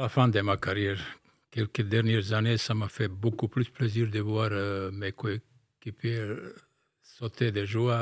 [0.00, 0.98] À la fin de ma carrière,
[1.50, 6.24] quelques dernières années, ça m'a fait beaucoup plus plaisir de voir euh, mes coéquipiers
[7.02, 8.00] sauter de joie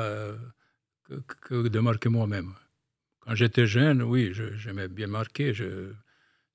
[1.03, 2.53] que, que, de marquer moi-même.
[3.19, 5.53] Quand j'étais jeune, oui, j'aimais bien marquer.
[5.53, 5.91] Je,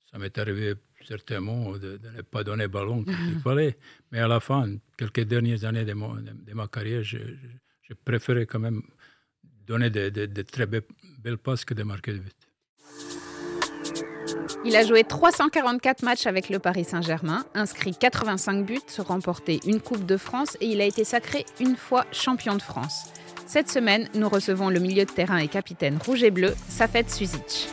[0.09, 0.73] ça m'est arrivé
[1.07, 3.77] certainement de, de, ne pas donner le ballon qu'il fallait.
[4.11, 4.65] Mais à la fin,
[4.97, 7.19] quelques dernières années de, de, ma carrière, je,
[7.83, 8.81] je, préférais quand même
[9.67, 12.44] donner de, très belles, passes que de marquer des buts.
[14.63, 20.05] Il a joué 344 matchs avec le Paris Saint-Germain, inscrit 85 buts, remporté une Coupe
[20.05, 23.05] de France et il a été sacré une fois champion de France.
[23.47, 27.69] Cette semaine, nous recevons le milieu de terrain et capitaine rouge et bleu, Safet Suzic.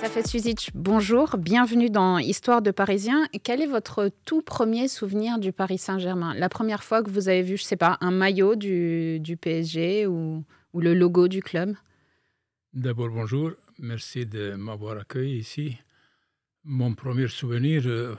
[0.00, 3.26] Safet Suzic, bonjour, bienvenue dans Histoire de Parisien.
[3.42, 6.34] Quel est votre tout premier souvenir du Paris Saint-Germain?
[6.34, 10.44] La première fois que vous avez vu, je sais pas, un maillot du, PSG ou,
[10.74, 11.74] le logo du club?
[12.78, 15.76] D'abord, bonjour, merci de m'avoir accueilli ici.
[16.62, 18.14] Mon premier souvenir, euh,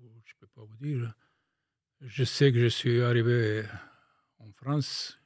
[0.00, 1.14] je ne peux pas vous dire,
[2.00, 3.62] je sais que je suis arrivé
[4.40, 5.20] en France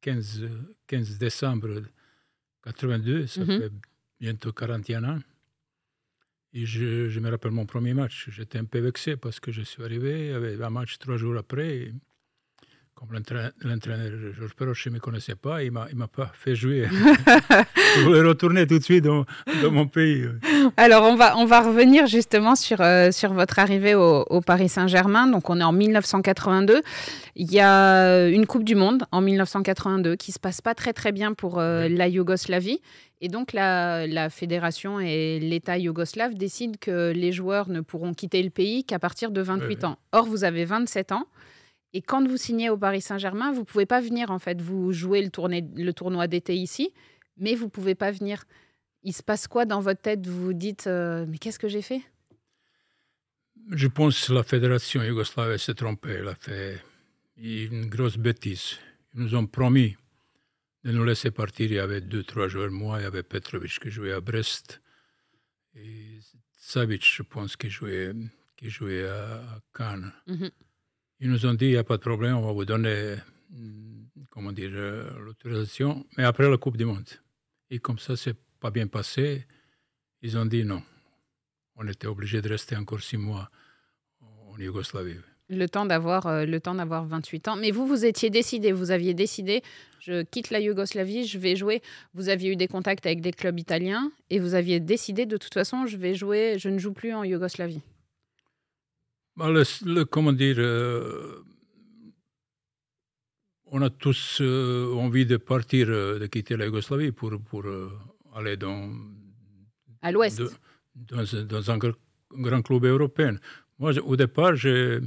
[0.00, 0.48] 15,
[0.86, 1.82] 15 décembre
[2.62, 3.46] 82, ça mhm.
[3.46, 3.72] fait
[4.20, 5.20] bientôt 41 ans.
[6.52, 8.30] Et je, je, me rappelle mon premier match.
[8.30, 11.16] J'étais un peu vexé parce que je suis arrivé, il y avait un match trois
[11.16, 11.92] jours après.
[13.02, 13.20] Comme
[13.64, 16.86] l'entraîneur Georges Perroche ne me connaissait pas, il ne m'a pas fait jouer.
[17.96, 19.24] je voulais retourner tout de suite dans,
[19.60, 20.28] dans, mon pays.
[20.76, 24.68] Alors, on va, on va revenir justement sur, euh, sur votre arrivée au, au Paris
[24.68, 25.26] Saint-Germain.
[25.26, 26.80] Donc, on est en 1982.
[27.34, 30.92] Il y a une Coupe du Monde en 1982 qui ne se passe pas très,
[30.92, 32.80] très bien pour euh, la Yougoslavie.
[33.20, 38.44] Et donc, la, la fédération et l'État yougoslave décident que les joueurs ne pourront quitter
[38.44, 39.98] le pays qu'à partir de 28 ans.
[40.12, 41.26] Or, vous avez 27 ans.
[41.94, 44.60] Et quand vous signez au Paris Saint-Germain, vous pouvez pas venir en fait.
[44.60, 45.30] Vous jouez le,
[45.82, 46.92] le tournoi d'été ici,
[47.36, 48.44] mais vous pouvez pas venir.
[49.02, 50.26] Il se passe quoi dans votre tête?
[50.26, 52.02] Vous vous dites euh, mais qu'est-ce que j'ai fait?
[53.70, 56.16] Je pense que la fédération yougoslave s'est trompée.
[56.20, 56.80] Elle a fait
[57.36, 58.78] une grosse bêtise.
[59.14, 59.96] Ils nous ont promis
[60.84, 61.70] de nous laisser partir.
[61.70, 62.70] Il y avait deux, trois joueurs.
[62.70, 64.80] Moi, il y avait Petrovic qui jouait à Brest.
[65.74, 66.18] Et
[66.58, 68.12] Savic, je pense, qui jouait,
[68.56, 70.12] qui jouait à Cannes.
[70.26, 70.50] Mhm.
[71.24, 73.14] Ils nous ont dit, il n'y a pas de problème, on va vous donner,
[73.50, 77.08] mm, comment dire, euh, l'autorisation, mais après la Coupe du Monde.
[77.70, 79.46] Et comme ça, c'est pas bien passé,
[80.20, 80.82] ils ont dit non.
[81.76, 83.48] On était obligé de rester encore six mois
[84.20, 85.14] en Yougoslavie.
[85.48, 87.56] Le temps d'avoir euh, le temps d'avoir 28 ans.
[87.56, 89.62] Mais vous, vous étiez décidé, vous aviez décidé,
[90.00, 91.82] je quitte la Yougoslavie, je vais jouer.
[92.14, 95.54] Vous aviez eu des contacts avec des clubs italiens et vous aviez décidé de toute
[95.54, 97.80] façon, je vais jouer, je ne joue plus en Yougoslavie.
[99.36, 101.42] Bah, le, comment dire, euh,
[103.66, 107.64] on a tous euh, envie de partir, euh, de quitter la Yougoslavie pour, pour
[108.34, 108.92] aller dans.
[110.02, 110.42] À l'ouest.
[110.94, 113.36] Dans, dans, un grand club européen.
[113.78, 115.00] Moi, au départ, je,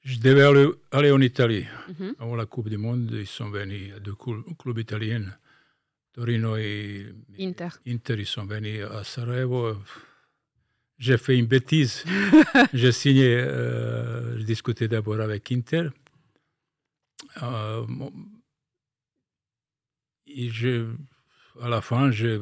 [0.00, 1.64] je devais aller, aller en Italie.
[1.88, 2.14] Mhm.
[2.18, 4.14] Avant la Coupe du Monde, ils sont venus, deux
[4.58, 5.32] clubs italiens,
[6.12, 7.06] Torino et
[7.38, 7.68] Inter.
[7.86, 9.76] Inter, ils sont venus à Sarajevo
[10.98, 12.04] j'ai fait une bêtise.
[12.72, 15.88] j'ai signé, euh, j'ai discuté d'abord avec Inter.
[17.42, 17.86] Euh,
[20.26, 20.86] et je,
[21.60, 22.40] à la fin, j'ai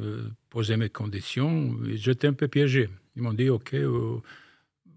[0.51, 1.77] posé mes conditions.
[1.95, 2.89] J'étais un peu piégé.
[3.17, 4.19] Ils m'ont dit OK, euh,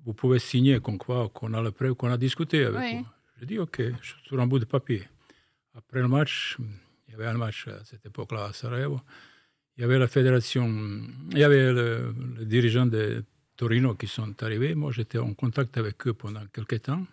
[0.06, 3.06] vous pouvez signer qu'on qu'on a le prêt, qu'on a discuté avec vous.
[3.39, 3.81] J'ai dit OK,
[4.24, 5.03] sur un bout de papier.
[5.75, 6.57] Après le match,
[7.07, 9.00] il y avait un match à cette époque-là à Sarajevo.
[9.78, 10.68] Il y avait la fédération,
[11.31, 13.24] il y avait le, le dirigeant de
[13.57, 14.75] Torino qui sont arrivés.
[14.75, 17.06] Moi, j'étais en contact avec eux pendant quelques temps.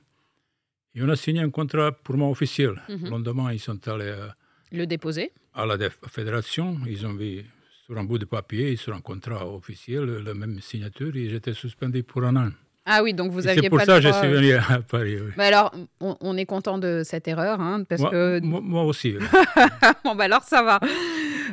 [0.95, 2.81] Et on a signé un contrat pour moi officiel.
[2.89, 3.05] Mhm.
[3.05, 4.29] Le lendemain, ils sont allés euh,
[4.71, 5.77] le déposer à la
[6.09, 6.79] fédération.
[6.87, 7.45] Ils ont vu
[7.87, 12.03] sur un bout de papier, sur un contrat officiel, la même signature, et j'étais suspendu
[12.03, 12.51] pour un an.
[12.87, 15.17] Ah oui, donc vous aviez pas C'est pour ça que je suis venu à Paris.
[15.37, 18.41] Bah alors, on, est content de cette erreur, hein, parce moi, que...
[18.41, 19.15] Moi, aussi.
[20.05, 20.81] bon, bah alors ça va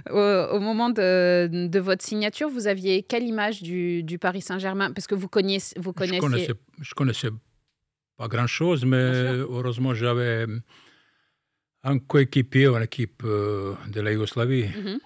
[0.10, 4.92] au, moment de, votre signature, vous aviez quelle image du, Paris Saint-Germain?
[4.92, 5.80] Parce que vous connaissez.
[5.80, 6.18] Vous connaissiez...
[6.18, 6.54] Je, connaissais,
[6.96, 7.30] connaissais
[8.18, 10.46] pas grand-chose, mais heureusement, j'avais
[11.84, 15.00] un coéquipier en équipe euh, de la Yougoslavie, mm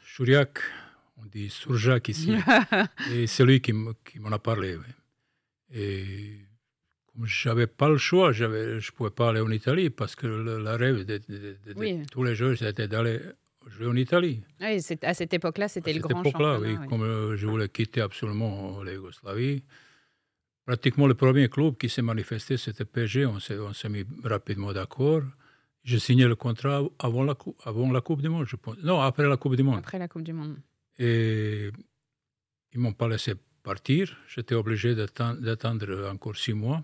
[1.18, 2.34] on dit Surjak ici.
[3.14, 4.78] et c'est lui qui m'en a parlé.
[5.74, 6.40] Et
[7.08, 10.28] comme je n'avais pas le choix, je ne pouvais pas aller en Italie parce que
[10.28, 11.22] le, rêve de,
[12.12, 13.20] tous les jours, c'était d'aller
[13.68, 14.42] jouer en Italie.
[14.62, 16.60] Oui, à cette époque-là, c'était le grand championnat.
[16.60, 19.64] Oui, comme euh, je voulais quitter absolument la Yougoslavie.
[20.66, 23.26] Pratiquement le premier club qui s'est manifesté, c'était PSG.
[23.26, 25.22] On s'est mis rapidement d'accord.
[25.84, 28.78] J'ai signé le contrat avant la, avant la Coupe du Monde, je pense.
[28.82, 29.80] Non, après la Coupe du Monde.
[29.80, 30.58] Après la Coupe du Monde.
[30.98, 31.70] Et
[32.74, 34.18] ils ne m'ont pas laissé partir.
[34.28, 36.84] J'étais obligé d'attendre encore six mois.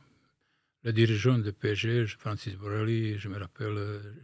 [0.83, 3.77] Le dirigeant de PSG, Francis Borelli, je me rappelle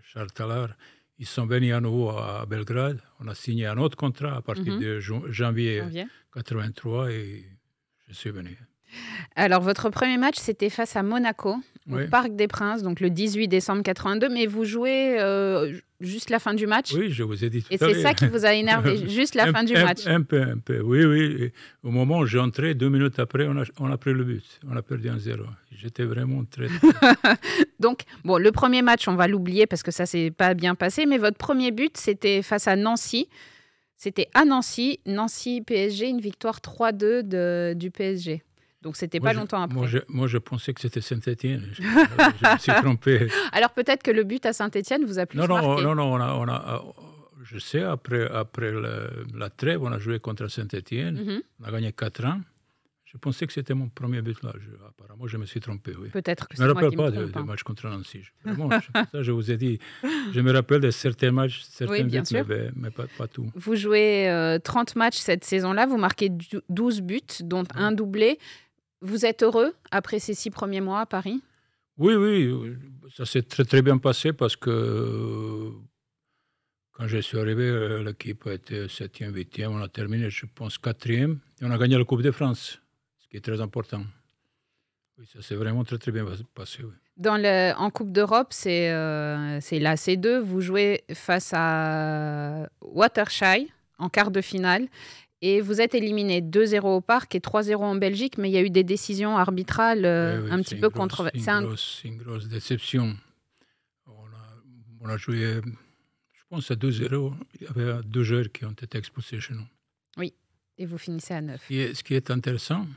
[0.03, 0.75] Charles Tallard,
[1.19, 3.01] ils sont venus à nouveau à Belgrade.
[3.19, 4.79] On a signé un autre contrat à partir mhm.
[4.79, 7.45] de janvier, 1983 et
[8.07, 8.57] je suis venu.
[9.35, 11.57] Alors, votre premier match, c'était face à Monaco,
[11.91, 16.39] au Parc des Princes, donc le 18 décembre 82, mais vous jouez euh, juste la
[16.39, 16.93] fin du match?
[16.93, 19.51] Oui, je vous ai dit tout Et c'est ça qui vous a énervé, juste la
[19.51, 20.05] fin du match?
[20.07, 21.51] Un peu, un peu, oui, oui.
[21.83, 24.43] au moment où entré, deux minutes après, on a, on a pris le but.
[24.69, 25.43] On a perdu un zéro.
[25.71, 26.67] J'étais vraiment très...
[27.79, 31.05] donc, bon, le premier match, on va l'oublier parce que ça s'est pas bien passé,
[31.05, 33.27] mais votre premier but, c'était face à Nancy.
[33.95, 38.43] C'était à Nancy, Nancy-PSG, une victoire 3-2 du PSG.
[38.87, 39.75] Donc, c'était pas longtemps après.
[39.75, 41.61] Moi je, moi, je pensais que c'était Saint-Etienne.
[41.77, 43.27] Je, me suis trompé.
[43.51, 45.83] Alors, peut-être que le but à Saint-Etienne vous a plus non, marqué.
[45.83, 46.85] Non, non, on a, on a,
[47.43, 48.71] je sais, après, après
[49.35, 51.21] la trêve, on a joué contre Saint-Etienne.
[51.21, 51.41] Mhm.
[51.59, 52.39] On a gagné 4 ans.
[53.03, 54.53] Je pensais que c'était mon premier but là.
[54.87, 55.93] apparemment, je me suis trompé.
[55.99, 56.09] Oui.
[56.09, 58.21] Peut-être que Je ne me rappelle pas de, de, match contre Nancy.
[58.45, 58.69] Vraiment,
[59.11, 59.79] ça, je vous ai dit.
[60.33, 63.49] Je me rappelle de certains matchs, certains buts, mais, mais, pas, pas, tout.
[63.55, 65.85] Vous jouez 30 euh, matchs cette saison-là.
[65.85, 66.29] Vous marquez
[66.69, 68.39] 12 buts, dont un doublé.
[69.01, 71.41] Vous êtes heureux après ces six premiers mois à Paris?
[71.97, 72.75] Oui, oui,
[73.15, 75.71] ça s'est très très bien passé parce que euh,
[76.91, 80.77] quand je suis arrivé, euh, l'équipe a été 7e, 8e, on a terminé, je pense,
[80.77, 82.79] 4e, et on a gagné la Coupe de France,
[83.19, 84.03] ce qui est très important.
[85.17, 86.83] Oui, ça s'est vraiment très très bien passé.
[87.17, 93.65] Dans le, en Coupe d'Europe, c'est euh, la C2, vous jouez face à Watershire
[93.97, 94.87] en quart de finale.
[95.41, 98.61] Et vous êtes éliminé 2-0 au parc et 3-0 en Belgique, mais il y a
[98.61, 101.39] eu des décisions arbitrales euh, un petit peu controversées.
[101.77, 103.15] C'est une, grosse déception.
[104.99, 105.61] On a, joué,
[106.33, 107.33] je pense, à 2-0.
[107.59, 109.67] Il y avait deux joueurs qui ont été expulsés chez nous.
[110.17, 110.33] Oui,
[110.79, 111.61] et vous finissez à 9.
[111.69, 112.87] ce qui est intéressant,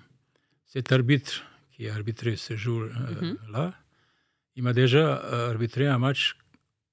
[0.65, 3.73] cet arbitre qui a arbitré ce jour-là, mhm.
[4.57, 5.15] il m'a déjà
[5.51, 6.37] arbitré un match.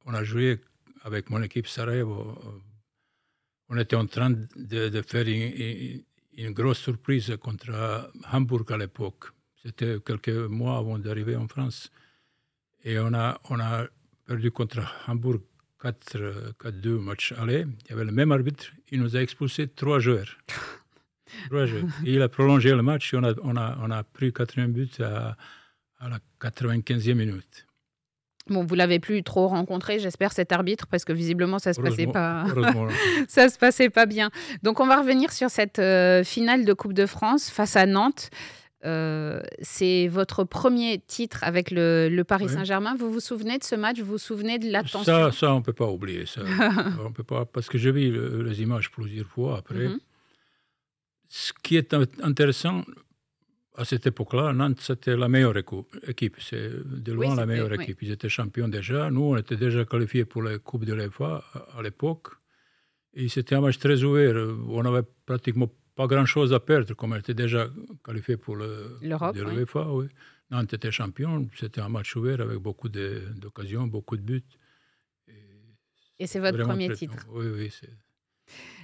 [0.06, 0.60] On a joué
[1.04, 2.38] avec mon équipe Sarajevo
[3.70, 9.26] on était en train de, faire une, grosse surprise contre Hambourg à l'époque.
[9.64, 11.92] C'était quelques mois avant d'arriver en France.
[12.84, 13.86] Et on a, on a
[14.26, 15.40] perdu contre Hambourg
[15.84, 17.66] 4-2 match aller.
[17.86, 18.72] Il y avait le même arbitre.
[18.92, 20.38] Il nous a expulsé trois joueurs.
[21.50, 21.84] trois joueurs.
[22.06, 24.72] Et il a prolongé le match et on a, on a, on a pris quatrième
[24.72, 25.38] but à,
[26.00, 27.67] à la 95e minute.
[28.50, 32.08] Bon, vous l'avez plus trop rencontré, j'espère, cet arbitre, parce que visiblement, ça se passait
[32.08, 32.46] pas,
[33.28, 34.30] ça se passait pas bien.
[34.64, 38.30] Donc, on va revenir sur cette euh, finale de Coupe de France face à Nantes.
[38.86, 42.96] Euh, c'est votre premier titre avec le, Paris Saint-Germain.
[42.98, 44.00] Vous vous souvenez de ce match?
[44.00, 45.04] Vous vous souvenez de l'attention?
[45.04, 46.26] Ça, ça, on peut pas oublier.
[46.26, 46.42] Ça.
[47.06, 49.88] on peut pas, parce que j'ai vu les images plusieurs fois après.
[49.88, 50.00] Mhm.
[51.30, 52.84] Ce qui est intéressant,
[53.78, 55.56] à cette époque-là, Nantes, c'était la meilleure
[56.08, 56.38] équipe.
[56.40, 58.02] C'est de loin la meilleure équipe.
[58.02, 59.12] Ils étaient champions déjà.
[59.12, 61.44] Nous, on était déjà qualifiés pour la Coupe de l'EFA
[61.78, 62.30] à l'époque.
[63.14, 64.36] Et c'était un match très ouvert.
[64.68, 67.70] On n'avait pratiquement pas grand-chose à perdre, comme on était déjà
[68.04, 69.88] qualifié pour l'UEFA.
[69.92, 70.08] Oui.
[70.50, 71.48] Nantes était champion.
[71.56, 74.44] C'était un match ouvert avec beaucoup d'occasions, beaucoup de buts.
[76.20, 77.28] Et, c'est votre premier titre.
[77.30, 77.72] Oui, oui.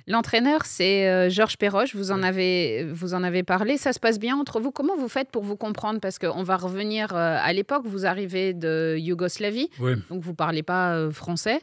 [0.07, 1.95] L'entraîneur, c'est euh, Georges Perroche.
[1.95, 3.77] Vous en, avez, vous en avez parlé.
[3.77, 4.71] Ça se passe bien entre vous.
[4.71, 5.99] Comment vous faites pour vous comprendre?
[6.01, 7.83] Parce qu'on va revenir euh, à l'époque.
[7.85, 9.69] Vous arrivez de Yougoslavie,
[10.09, 11.61] donc vous ne parlez pas euh, français.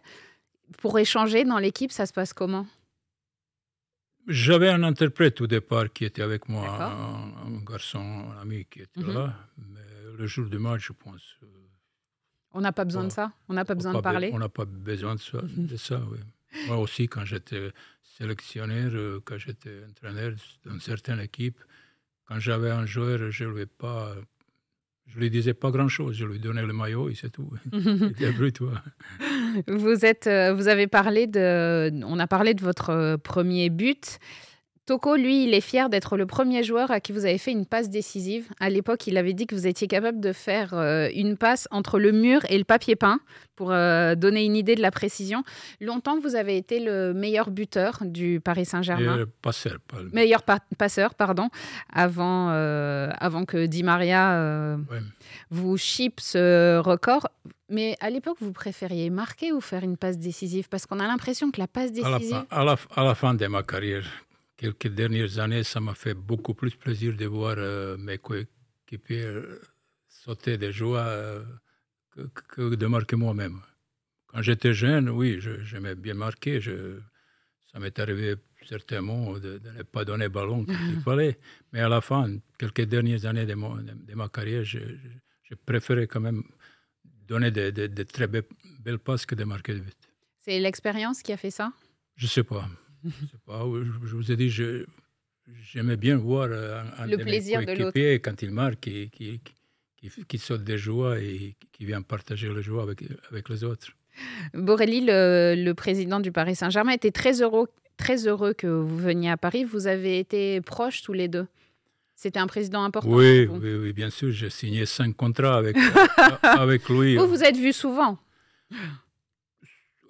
[0.79, 2.67] Pour échanger dans l'équipe, ça se passe comment?
[4.27, 9.01] J'avais un interprète au départ qui était avec moi, un, garçon, un ami qui était
[9.01, 9.15] mhm.
[9.15, 9.35] là.
[9.59, 9.81] Mais
[10.17, 11.37] le jour du match, je pense.
[12.53, 13.33] on n'a pas besoin de ça?
[13.49, 14.31] On n'a pas besoin de parler?
[14.33, 16.19] On n'a pas besoin de ça, de ça oui.
[16.67, 17.73] Moi aussi, quand j'étais
[18.21, 20.33] sélectionneur, quand j'étais entraîneur
[20.67, 21.59] dans certaines équipes,
[22.27, 24.15] quand j'avais un joueur, je lui pas,
[25.07, 26.17] je lui disais pas grand-chose.
[26.17, 27.51] Je lui donnais le maillot et c'est tout.
[28.55, 28.73] toi.
[29.67, 34.19] Vous êtes, euh, vous avez parlé de, on a parlé de votre euh, premier but.
[34.91, 37.65] Toko, lui, il est fier d'être le premier joueur à qui vous avez fait une
[37.65, 38.49] passe décisive.
[38.59, 42.01] À l'époque, il avait dit que vous étiez capable de faire euh, une passe entre
[42.01, 43.21] le mur et le papier peint
[43.55, 45.45] pour euh, donner une idée de la précision.
[45.81, 49.13] Longtemps, vous avez été le meilleur buteur du Paris Saint-Germain.
[49.13, 49.79] Meilleur passeur,
[50.13, 50.43] Meilleur
[50.77, 51.51] passeur, pardon,
[51.95, 54.77] avant, euh, avant que Di Maria
[55.51, 57.29] vous chip ce record.
[57.69, 60.69] Mais à l'époque, vous préfériez marquer ou faire une passe décisive?
[60.69, 62.45] Parce qu'on a l'impression que la passe décisive...
[62.51, 64.03] À la, à la fin de ma carrière,
[64.61, 69.59] quelques dernières années, ça m'a fait beaucoup plus plaisir de voir euh, mes coéquipiers euh,
[70.07, 71.43] sauter de joie euh,
[72.53, 73.59] que, de marquer moi-même.
[74.27, 76.61] Quand j'étais jeune, oui, j'aimais bien marquer.
[76.61, 76.99] Je,
[77.73, 78.35] ça m'est arrivé
[78.69, 81.39] certainement de, ne pas donner ballon comme il fallait.
[81.73, 82.27] Mais à la fin,
[82.59, 84.81] quelques dernières années de, de, ma carrière, je,
[85.65, 86.43] préférais quand même
[87.27, 90.01] donner de, très belles passes que de marquer de but.
[90.43, 91.73] C'est l'expérience qui a fait ça?
[92.17, 92.69] Je ne sais pas.
[93.05, 93.63] Je, sais pas.
[94.05, 98.51] je vous ai dit, j'aimais bien voir euh, un, le plaisir de l'autre quand il
[98.51, 99.41] marque, qui, qui,
[100.29, 103.89] qui, saute des joies et qui vient partager le joie avec, avec les autres.
[104.55, 109.31] Borelli, le, le président du Paris Saint-Germain, était très heureux, très heureux que vous veniez
[109.31, 109.65] à Paris.
[109.65, 111.47] Vous avez été proches tous les deux.
[112.17, 113.11] C'était un président important.
[113.11, 114.31] Oui, oui, oui, bien sûr.
[114.31, 115.77] J'ai signé cinq contrats avec,
[116.43, 117.17] avec lui.
[117.17, 118.19] Vous vous êtes vu souvent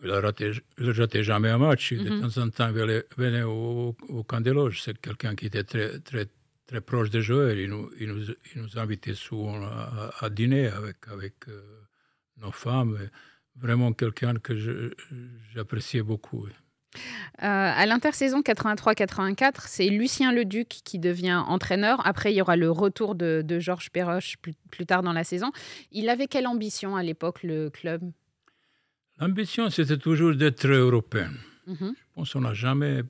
[0.02, 1.92] il ne ratait jamais un match.
[1.92, 2.22] De mhm.
[2.22, 4.82] temps en temps, il venait au, au Candeloge.
[4.82, 6.26] C'est quelqu'un qui était très, très,
[6.66, 7.56] très proche des joueurs.
[7.56, 8.22] Il nous, il nous,
[8.54, 9.60] il nous invitait souvent
[10.20, 11.60] à, dîner avec, avec euh,
[12.38, 12.98] nos femmes.
[13.56, 14.92] Vraiment quelqu'un que
[15.54, 16.46] j'appréciais beaucoup.
[16.46, 16.50] Euh,
[17.40, 22.04] à l'intersaison 83-84, c'est Lucien Leduc qui devient entraîneur.
[22.06, 25.50] Après, il y aura le retour de, Georges Perroche plus, plus, tard dans la saison.
[25.92, 28.02] Il avait quelle ambition à l'époque, le club?
[29.20, 31.30] L'ambition, c'était toujours d'être européen.
[31.66, 31.94] Mhm.
[31.94, 33.02] Je pense qu'on n'a jamais,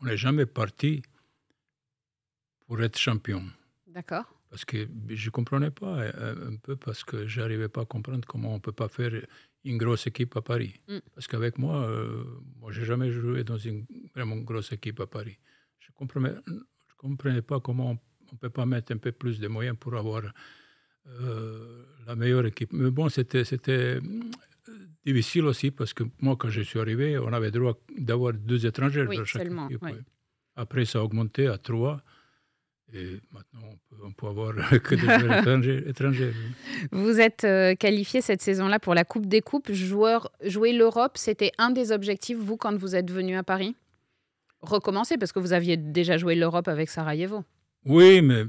[0.00, 1.02] on n'est jamais parti
[2.66, 3.42] pour être champion.
[3.88, 4.24] D'accord.
[4.48, 7.84] Parce que je ne comprenais pas euh, un peu, parce que je n'arrivais pas à
[7.84, 9.12] comprendre comment on ne peut pas faire
[9.64, 10.80] une grosse équipe à Paris.
[10.88, 10.98] Mm.
[11.14, 12.22] Parce qu'avec moi, euh,
[12.60, 15.36] moi je n'ai jamais joué dans une vraiment grosse équipe à Paris.
[15.80, 19.40] Je ne comprenais, je comprenais pas comment on ne peut pas mettre un peu plus
[19.40, 20.22] de moyens pour avoir
[21.08, 22.72] euh, la meilleure équipe.
[22.72, 24.00] Mais bon, c'était
[25.04, 29.06] difficile aussi parce que moi, quand je suis arrivé, on avait droit d'avoir deux étrangers
[29.06, 29.68] oui, seulement,
[30.56, 32.02] Après, ça a augmenté à trois.
[32.92, 33.68] Et maintenant,
[34.04, 36.32] on peut, avoir que des étrangers,
[36.92, 39.72] Vous êtes euh, qualifié cette saison-là pour la Coupe des Coupes.
[39.72, 43.74] Joueur, jouer l'Europe, c'était un des objectifs, vous, quand vous êtes venu à Paris?
[44.60, 47.44] Recommencer, parce que vous aviez déjà joué l'Europe avec Sarajevo.
[47.84, 48.44] Oui, mais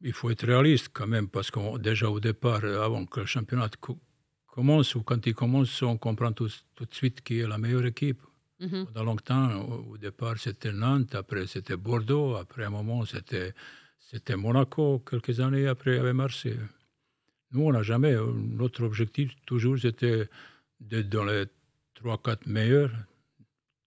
[0.00, 3.68] il faut être réaliste quand même, parce que déjà au départ, avant que le championnat
[4.58, 7.86] commence, ou quand il commence, on comprend tout, tout de suite qui est la meilleure
[7.86, 8.22] équipe.
[8.58, 9.46] Mm Pendant longtemps,
[9.92, 13.50] au, départ, c'était Nantes, après c'était Bordeaux, après un moment, c'était,
[14.10, 16.58] c'était Monaco, quelques années après, avec Marseille.
[17.52, 18.14] Nous, on n'a jamais,
[18.62, 20.28] notre objectif, toujours, c'était
[20.80, 21.44] d'être dans les
[22.02, 22.94] 3-4 meilleurs,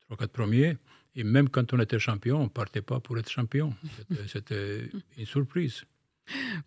[0.09, 0.77] 3-4 premiers.
[1.17, 3.73] Et même quand on était champion, on ne partait pas pour être champion.
[4.27, 5.83] C'était, une surprise.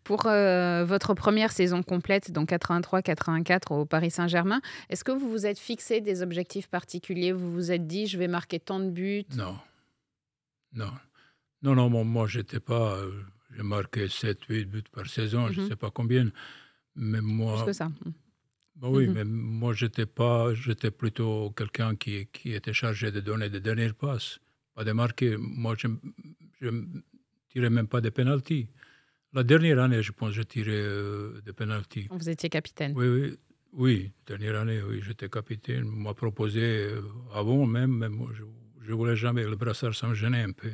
[0.05, 5.47] Pour euh, votre première saison complète, donc 83-84 au Paris Saint-Germain, est-ce que vous vous
[5.47, 7.33] êtes fixé des objectifs particuliers?
[7.33, 9.25] Vous vous êtes dit, je vais marquer tant de buts?
[9.37, 9.57] Non.
[10.73, 10.91] Non.
[11.63, 12.97] Non, non, moi, j'étais pas.
[12.97, 13.11] Euh,
[13.57, 15.71] j'ai marqué 7-8 buts par saison, je ne mhm.
[15.71, 16.31] sais pas combien.
[16.95, 17.57] Mais moi.
[17.57, 17.91] Plus que ça.
[18.77, 19.15] Bah oui, mhm.
[19.15, 20.53] mais moi, j'étais pas.
[20.55, 24.41] J'étais plutôt quelqu'un qui, qui était chargé de donner des dernières passes,
[24.75, 25.37] pas de marquer.
[25.39, 25.89] Moi, je
[26.69, 26.83] ne
[27.49, 28.69] tirais même pas des pénalties.
[29.35, 32.07] La dernière année, je pense, j'ai tiré euh, des pénalties.
[32.11, 33.39] Vous étiez capitaine Oui, oui.
[33.77, 35.91] Oui, dernière année, oui, j'étais capitaine.
[35.93, 37.01] On m'a proposé euh,
[37.35, 39.43] avant même, mais moi, je ne voulais jamais.
[39.43, 40.71] Le brassard, ça me gênait un peu.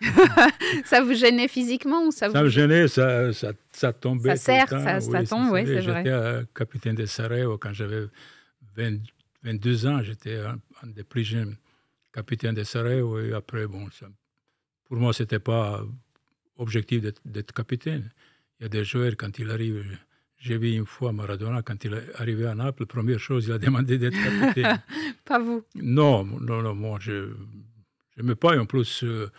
[0.84, 2.34] ça vous gênait physiquement ou ça vous...
[2.34, 4.36] Ça me gênait, ça, ça, ça tombait.
[4.36, 6.04] Ça sert, ça, ça, tombe, oui, c'est vrai.
[6.04, 8.06] J'étais capitaine de Sarajevo quand j'avais
[9.42, 10.02] 22 ans.
[10.04, 11.56] J'étais un, des plus jeunes
[12.12, 13.18] capitaines de Sarajevo.
[13.18, 13.88] Et après, bon,
[14.84, 15.82] pour moi, ce n'était pas
[16.58, 18.10] objectif d'être capitaine.
[18.58, 19.84] Il y a des joueurs, quand il arrive,
[20.38, 23.58] j'ai vu une fois Maradona, quand il est arrivé à Naples, première chose, il a
[23.66, 24.82] demandé d'être capitaine.
[25.24, 27.30] pas vous Non, non, non, moi, je
[28.16, 28.58] n'aime pas.
[28.58, 29.30] En plus, euh,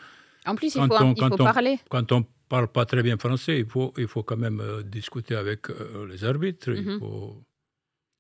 [0.46, 1.80] en plus il faut, il faut parler.
[1.90, 5.36] Quand on parle pas très bien français, il faut, il faut quand même euh, discuter
[5.36, 6.70] avec euh, les arbitres.
[6.70, 7.00] il mhm.
[7.00, 7.44] faut...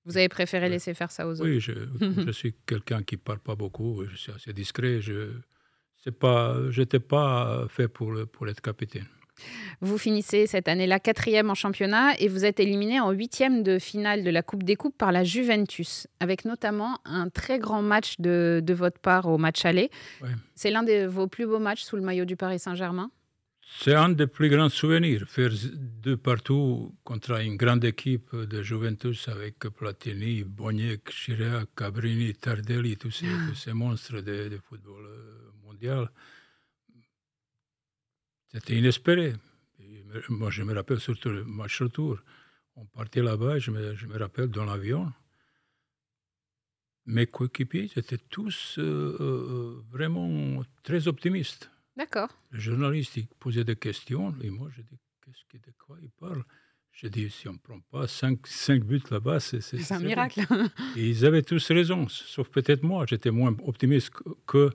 [0.05, 1.73] Vous avez préféré laisser faire ça aux autres Oui, je,
[2.25, 5.01] je suis quelqu'un qui ne parle pas beaucoup, je suis assez discret.
[5.01, 5.31] Je,
[6.03, 9.07] c'est pas, j'étais pas fait pour, pour être capitaine.
[9.81, 14.23] Vous finissez cette année-là quatrième en championnat et vous êtes éliminé en huitième de finale
[14.23, 18.61] de la Coupe des Coupes par la Juventus, avec notamment un très grand match de,
[18.63, 19.89] de votre part au match aller.
[20.55, 23.11] C'est l'un de vos plus beaux matchs sous le maillot du Paris Saint-Germain?
[23.81, 25.25] C'est un des plus grands souvenirs.
[25.27, 32.97] Faire deux partout contre une grande équipe de Juventus avec Platini, Boniek, Chirac, Cabrini, Tardelli,
[32.97, 35.05] tous ces, tous ces monstres de, de football
[38.51, 39.33] c'était inespéré.
[40.29, 42.19] moi, je me rappelle surtout le match retour.
[42.75, 45.11] On partait là-bas, je me, je me rappelle dans l'avion.
[47.05, 51.71] Mes coéquipiers étaient tous euh, euh, vraiment très optimistes.
[51.97, 52.29] D'accord.
[52.51, 56.43] Le journaliste il posait des questions et moi je dis qu'est-ce de quoi il parle?
[56.91, 58.39] Je dis si on ne prend pas 5,
[58.83, 60.41] buts là-bas, c'est un miracle.
[60.95, 63.05] et ils avaient tous raison, sauf peut-être moi.
[63.07, 64.11] J'étais moins optimiste
[64.45, 64.69] que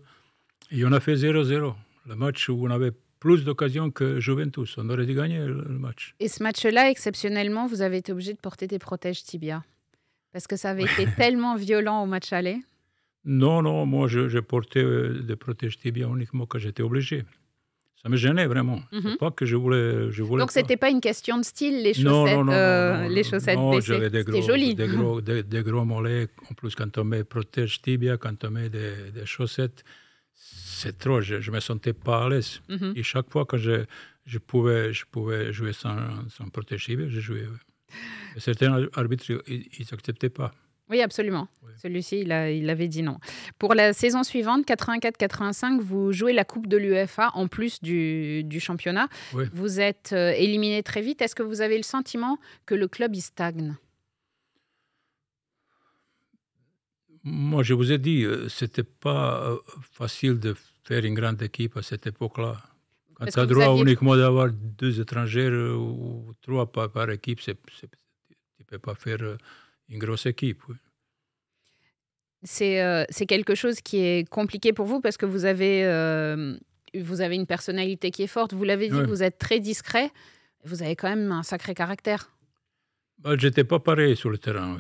[0.71, 1.75] Et on a fait 0-0.
[2.06, 2.92] Le match où on avait
[3.25, 4.76] plus d'occasions que Juventus.
[4.76, 6.14] On aurait dû gagner le match.
[6.21, 9.64] Et ce match-là, exceptionnellement, vous avez été obligé de porter des protèges tibia
[10.33, 12.59] Parce que ça avait été tellement violent au match aller
[13.25, 17.25] Non, non, moi je, portais euh, des protèges tibia uniquement quand j'étais obligé.
[18.02, 18.80] Ça me gênait vraiment.
[18.92, 19.16] Mhm.
[19.16, 20.11] pas que je voulais.
[20.11, 23.09] Je voulais Donc, ce n'était pas une question de style, les chaussettes, non, non, euh,
[23.09, 24.75] les chaussettes non, j'avais des gros, joli.
[24.75, 26.28] Des gros, des, gros mollets.
[26.50, 29.83] En plus, quand on met protège tibia, quand on met des, des chaussettes,
[30.85, 31.21] c'est trop.
[31.21, 32.61] Je ne me sentais pas à l'aise.
[32.95, 33.85] Et chaque fois que je,
[34.26, 35.97] je, pouvais, je pouvais jouer sans,
[36.29, 37.47] sans protège tibia, je jouais.
[38.37, 40.53] Certains arbitres, ils n'acceptaient pas.
[40.91, 41.49] Oui, absolument.
[41.83, 43.19] Celui-ci, il, il avait dit non.
[43.59, 48.61] Pour la saison suivante, 84-85, vous jouez la Coupe de l'UEFA en plus du, du
[48.61, 49.09] championnat.
[49.33, 51.23] Vous êtes euh, éliminé très vite.
[51.23, 53.76] Est-ce que vous avez le sentiment que le club il stagne?
[57.23, 59.57] Moi, je vous ai dit, euh, c'était pas euh,
[59.93, 62.57] facile de faire une grande équipe à cette époque-là.
[63.14, 68.64] Quand tu as droit uniquement d'avoir deux étrangers ou trois par, par équipe, tu ne
[68.67, 69.37] peux pas faire
[69.88, 70.62] une grosse équipe.
[72.43, 76.57] C'est quelque chose qui est compliqué pour vous parce que vous avez, euh,
[76.95, 78.53] vous avez une personnalité qui est forte.
[78.53, 80.11] Vous l'avez dit, vous êtes très discret.
[80.64, 82.31] Vous avez quand même un sacré caractère.
[83.19, 84.79] Bah, J'étais pas pareil sur le terrain.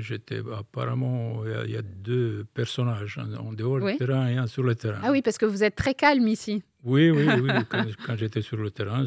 [0.00, 4.74] J'étais apparemment, il y, a deux personnages, en dehors du terrain et un sur le
[4.74, 5.00] terrain.
[5.02, 6.62] Ah oui, parce que vous êtes très calme ici.
[6.84, 7.50] Oui, oui, oui.
[8.06, 9.04] quand, j'étais sur le terrain,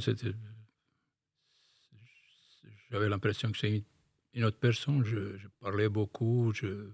[2.92, 3.84] j'avais l'impression que c'est
[4.34, 5.04] une autre personne.
[5.04, 6.92] Je, parlais beaucoup, je,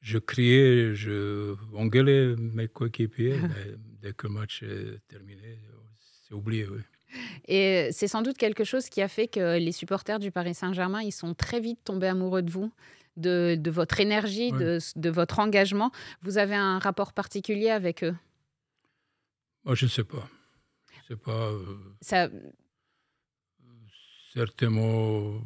[0.00, 3.38] je criais, je engueulais mes coéquipiers.
[3.42, 5.58] mais dès que le match est terminé,
[6.26, 6.66] c'est oublié.
[6.66, 6.80] Oui.
[7.48, 11.02] Et c'est sans doute quelque chose qui a fait que les supporters du Paris Saint-Germain,
[11.02, 12.72] ils sont très vite tombés amoureux de vous,
[13.16, 15.90] de, de votre énergie, de, de, votre engagement.
[16.22, 18.14] Vous avez un rapport particulier avec eux?
[19.64, 20.28] Moi, Je ne sais pas.
[21.02, 21.48] Je sais pas.
[21.48, 22.28] Euh, Ça...
[24.34, 25.42] Certainement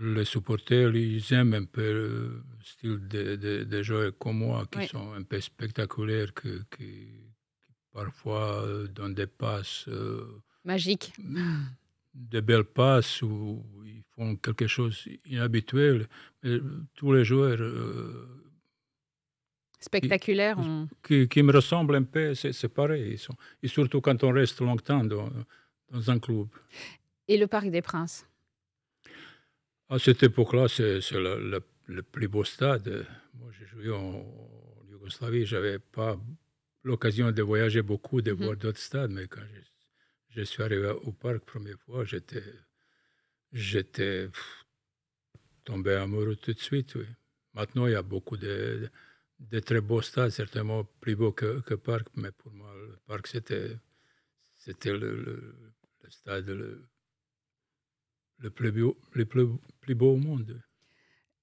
[0.00, 5.12] les supporters, ils aiment un peu le style de, de, joueurs comme moi, qui sont
[5.12, 7.31] un peu spectaculaires, qui,
[7.92, 9.86] parfois euh, donnent des passes.
[9.88, 11.12] Euh, Magiques.
[12.14, 16.08] De belles passes où ils font quelque chose d'inhabituel.
[16.94, 17.60] tous les joueurs.
[17.60, 18.28] Euh,
[19.80, 20.58] Spectaculaires.
[21.02, 23.12] Qui, qui, me ressemblent un peu, c'est pareil.
[23.12, 25.28] Ils sont, et surtout quand on reste longtemps dans,
[25.90, 26.48] dans un club.
[27.28, 28.26] Et le Parc des Princes?
[29.88, 31.60] À cette époque-là, c'est le,
[32.02, 33.06] plus beau stade.
[33.34, 34.24] Moi, j'ai joué en,
[34.90, 36.18] Yougoslavie, je n'avais pas
[36.84, 38.44] l'occasion de voyager beaucoup, de mhm.
[38.44, 39.42] voir d'autres stades, mais quand
[40.30, 42.44] je, suis arrivé au parc la première fois, j'étais,
[43.52, 44.28] j'étais
[45.64, 46.96] tombé amoureux tout de suite.
[47.54, 48.88] Maintenant, il y a beaucoup de,
[49.38, 53.26] de, très beaux stades, certainement plus beaux que, que parc, mais pour moi, le parc,
[53.26, 53.76] c'était,
[54.56, 56.88] c'était le, le, stade le,
[58.38, 59.46] le plus beau, le plus,
[59.80, 60.60] plus beau au monde.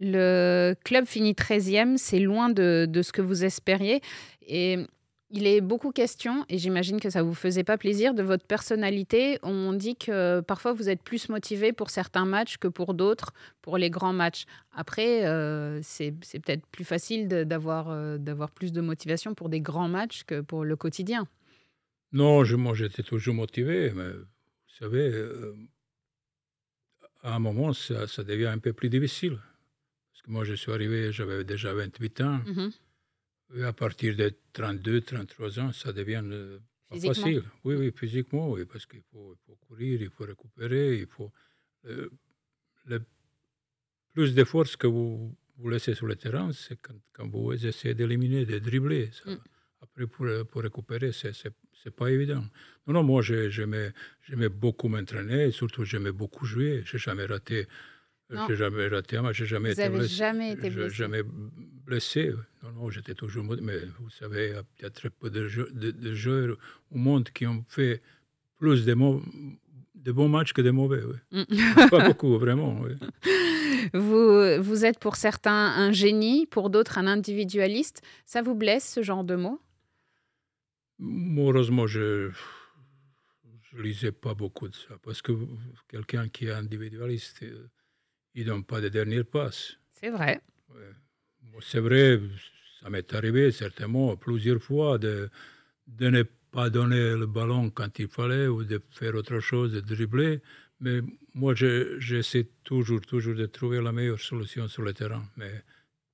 [0.02, 4.02] Le club finit 13e, c'est loin de, de, ce que vous espériez.
[4.42, 4.86] Et
[5.32, 8.46] il est beaucoup question, et j'imagine que ça ne vous faisait pas plaisir, de votre
[8.46, 9.38] personnalité.
[9.44, 13.78] On dit que parfois vous êtes plus motivé pour certains matchs que pour d'autres, pour
[13.78, 14.46] les grands matchs.
[14.72, 18.18] Après, euh, c'est peut-être plus facile d'avoir euh,
[18.56, 21.28] plus de motivation pour des grands matchs que pour le quotidien.
[22.12, 24.26] Non, je, moi j'étais toujours motivé, mais vous
[24.80, 25.56] savez, euh,
[27.22, 29.38] à un moment, ça, ça, devient un peu plus difficile.
[30.12, 32.40] Parce que moi, je suis arrivé, j'avais déjà 28 ans.
[32.48, 32.72] Mhm.
[33.56, 36.60] Et à partir de 32, 33 ans, ça devient euh,
[36.90, 37.44] pas facile.
[37.64, 39.36] Oui, oui, physiquement, oui, parce qu'il faut,
[39.68, 41.32] courir, il faut récupérer, il faut.
[41.86, 42.10] Euh,
[42.86, 43.02] le
[44.14, 47.94] plus de force que vous, vous laissez sur le terrain, c'est quand, quand, vous essayez
[47.94, 49.10] d'éliminer, de dribbler.
[49.12, 49.32] Ça.
[49.32, 49.40] Mm.
[49.82, 51.34] Après, pour, pour récupérer, c'est
[51.84, 52.44] c'est pas évident.
[52.88, 53.94] Non, non, moi, j'aimais
[54.50, 56.84] beaucoup m'entraîner, surtout j'aimais beaucoup jouer.
[56.86, 57.68] J'ai jamais raté.
[58.30, 60.16] J'ai jamais raté un match, j'ai jamais été blessé.
[60.16, 60.96] jamais été blessé.
[60.96, 62.34] Jamais blessé.
[62.64, 63.44] Non, non, j'étais toujours.
[63.44, 66.56] Mais vous savez, il y a très peu de, de, joueurs
[66.92, 68.02] au monde qui ont fait
[68.58, 71.02] plus de, de bons matchs que de mauvais.
[71.32, 71.90] Mm.
[71.90, 72.80] Pas beaucoup, vraiment.
[73.94, 78.04] Vous, vous êtes pour certains un génie, pour d'autres un individualiste.
[78.26, 79.60] Ça vous blesse ce genre de mots?
[81.02, 82.30] Heureusement, je
[83.74, 85.32] ne lisais pas beaucoup de ça, parce que
[85.88, 87.44] quelqu'un qui est individualiste,
[88.36, 89.78] il ne donne pas de dernière passe.
[89.94, 90.42] C'est vrai.
[91.62, 92.20] C'est vrai,
[92.82, 95.30] ça m'est arrivé certainement plusieurs fois de,
[95.88, 99.82] de ne pas donner le ballon quand il fallait ou de faire autre chose, de
[99.82, 100.42] dribbler.
[100.80, 101.02] Mais
[101.36, 105.24] moi, j'essaie toujours, toujours de trouver la meilleure solution sur le terrain.
[105.36, 105.52] Mais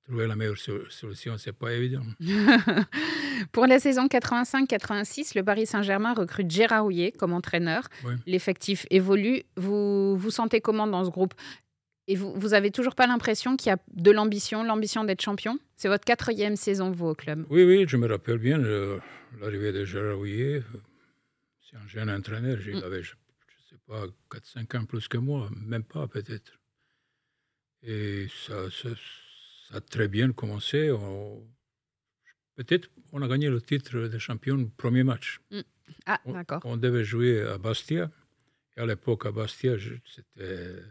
[0.03, 2.03] trouver la meilleure solution, c'est pas évident.
[3.51, 7.87] Pour la saison 85-86, le Paris Saint-Germain recrute Gérard Rouillet comme entraîneur.
[8.25, 9.43] L'effectif évolue.
[9.57, 11.33] Vous vous sentez comment dans ce groupe?
[12.07, 15.57] Et vous, vous avez toujours pas l'impression qu'il y a de l'ambition, l'ambition d'être champion?
[15.75, 18.57] C'est votre quatrième saison, vous, au club Oui, oui, je me rappelle bien
[19.39, 20.63] l'arrivée de Gérard Rouillet.
[21.61, 22.57] C'est un jeune entraîneur.
[22.67, 22.83] Il mm.
[22.83, 26.59] avait, je ne sais pas, 4-5 ans plus que moi, même pas peut-être.
[27.81, 28.89] Et ça, ça
[29.67, 30.91] ça a très bien commencé.
[32.55, 35.41] Peut-être on a gagné le titre de champion premier match.
[35.51, 35.59] Mm.
[36.05, 36.61] Ah, d'accord.
[36.65, 38.11] On, devait jouer à Bastia.
[38.77, 40.81] Et à l'époque, à Bastia, c'était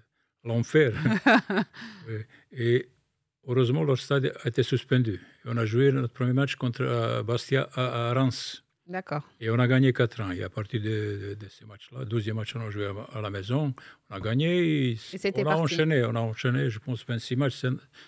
[0.44, 0.92] l'enfer.
[2.52, 2.88] et
[3.46, 5.20] heureusement, le stade a été suspendu.
[5.44, 8.64] Et on a joué notre premier match contre Bastia à, Reims.
[8.87, 9.22] D'accord.
[9.40, 10.30] Et on a gagné 4 ans.
[10.30, 13.72] Et à partir de, ces matchs-là, 12e match, on a joué à, la maison,
[14.11, 14.90] on a gagné.
[14.90, 14.98] Et
[15.37, 17.64] on a enchaîné, on a enchaîné, je pense, 26 matchs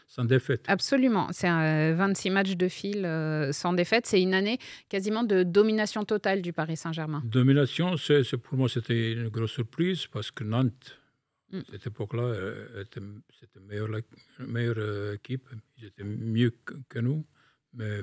[0.06, 0.64] sans, défaite.
[0.68, 1.28] Absolument.
[1.30, 4.06] C'est 26 matchs de fil euh, sans défaite.
[4.06, 4.58] C'est une année
[4.90, 7.22] quasiment de domination totale du Paris Saint-Germain.
[7.24, 10.98] Domination, c'est, pour moi, c'était une grosse surprise parce que Nantes,
[11.58, 11.62] mm.
[11.70, 12.34] cette époque-là,
[12.84, 13.88] c'était une meilleure,
[14.38, 15.48] meilleure euh, équipe.
[15.78, 16.54] Ils étaient mieux
[16.88, 17.24] que nous.
[17.74, 18.00] Mais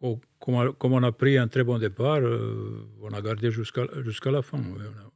[0.00, 4.42] comme, on a pris un très bon départ, euh, on a gardé jusqu'à jusqu'à la
[4.42, 4.60] fin.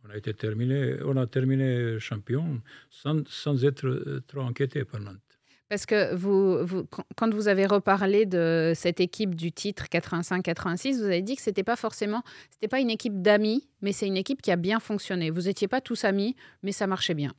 [0.04, 5.00] On a, été terminé, on a terminé champion sans, sans être euh, trop inquiété par
[5.00, 5.31] Nantes.
[5.68, 11.04] Parce que vous, vous, quand vous avez reparlé de cette équipe du titre 85-86, vous
[11.04, 14.42] avez dit que c'était pas forcément, c'était pas une équipe d'amis, mais c'est une équipe
[14.42, 15.30] qui a bien fonctionné.
[15.30, 17.34] Vous n'étiez pas tous amis, mais ça marchait bien.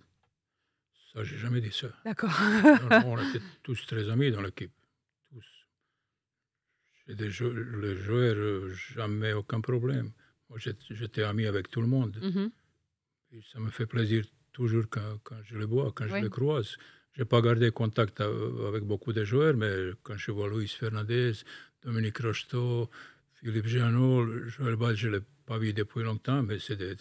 [1.14, 1.88] Ça, j'ai jamais dit ça.
[2.06, 2.32] D'accord.
[3.06, 4.72] on était tous très amis dans l'équipe.
[7.08, 10.12] Les joueurs, jamais aucun problème.
[10.50, 10.58] Moi,
[10.90, 12.18] j'étais ami avec tout le monde.
[12.18, 13.44] Mm-hmm.
[13.52, 16.78] ça me fait plaisir toujours quand, quand je les vois, quand je les croise.
[17.13, 21.34] Je n'ai pas gardé contact avec beaucoup de joueurs, mais quand je vois Luis Fernandez,
[21.84, 22.89] Dominique Rocheteau,
[23.36, 26.95] Philippe Jeannot, Joël Ball, je ne l'ai pas vu depuis longtemps, mais c'est des,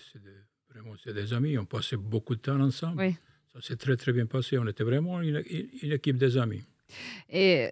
[0.69, 1.57] vraiment des amis.
[1.57, 3.15] On passait beaucoup de temps ensemble.
[3.55, 4.59] Ça s'est très, très bien passé.
[4.59, 5.43] On était vraiment une,
[5.83, 6.63] une équipe des amis.
[7.31, 7.71] Et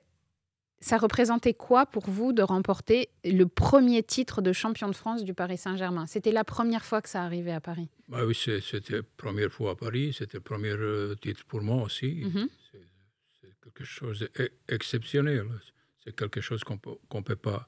[0.81, 5.35] ça représentait quoi pour vous de remporter le premier titre de champion de France du
[5.35, 6.07] Paris Saint-Germain?
[6.07, 9.73] C'était la première fois que ça arrivait à Paris bah Oui, c'était la première fois
[9.73, 10.15] à Paris.
[10.17, 12.23] C'était le premier euh, titre pour moi aussi.
[12.25, 12.49] Mhm.
[12.73, 14.27] C'est quelque chose
[14.69, 15.47] d'exceptionnel.
[16.03, 17.67] C'est quelque chose qu'on ne peut, pas,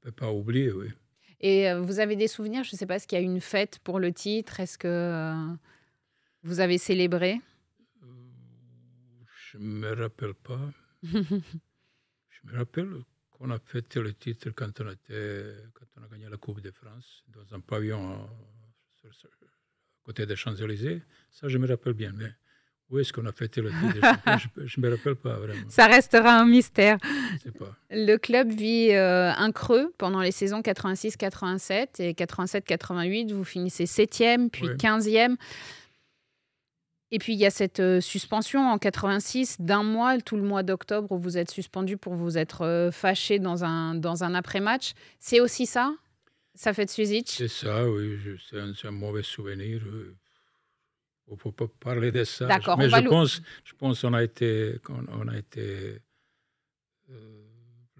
[0.00, 0.72] peut pas oublier.
[0.72, 0.88] Oui.
[1.40, 2.64] Et euh, vous avez des souvenirs?
[2.64, 4.60] Je ne sais pas, est-ce qu'il y a une fête pour le titre?
[4.60, 5.54] Est-ce que euh,
[6.42, 7.42] vous avez célébré?
[9.52, 10.70] Je ne me rappelle pas.
[12.44, 16.28] Je me rappelle qu'on a fêté le titre quand on, était, quand on a gagné
[16.28, 21.02] la Coupe de France dans un pavillon à côté des Champs-Élysées.
[21.30, 22.12] Ça, je me rappelle bien.
[22.14, 22.30] Mais
[22.90, 24.06] où est-ce qu'on a fêté le titre?
[24.66, 25.68] Je ne me rappelle pas vraiment.
[25.68, 26.98] Ça restera un mystère.
[27.58, 27.76] Pas.
[27.90, 33.32] Le club vit euh, un creux pendant les saisons 86-87 et 87-88.
[33.32, 35.36] Vous finissez 7e, puis 15e.
[37.10, 40.62] Et puis il y a cette euh, suspension en 86 d'un mois, tout le mois
[40.62, 44.94] d'octobre où vous êtes suspendu pour vous être euh, fâché dans un, dans un après-match.
[45.18, 45.94] C'est aussi ça?
[46.54, 47.28] Ça fait de Suzic?
[47.28, 48.18] C'est ça, oui.
[48.48, 49.82] C'est un, mauvais souvenir.
[51.26, 52.46] Il ne faut pas parler de ça.
[52.46, 54.76] D'accord, Mais je pense, je pense qu'on a été.
[54.88, 55.98] On, a été
[57.10, 57.44] euh,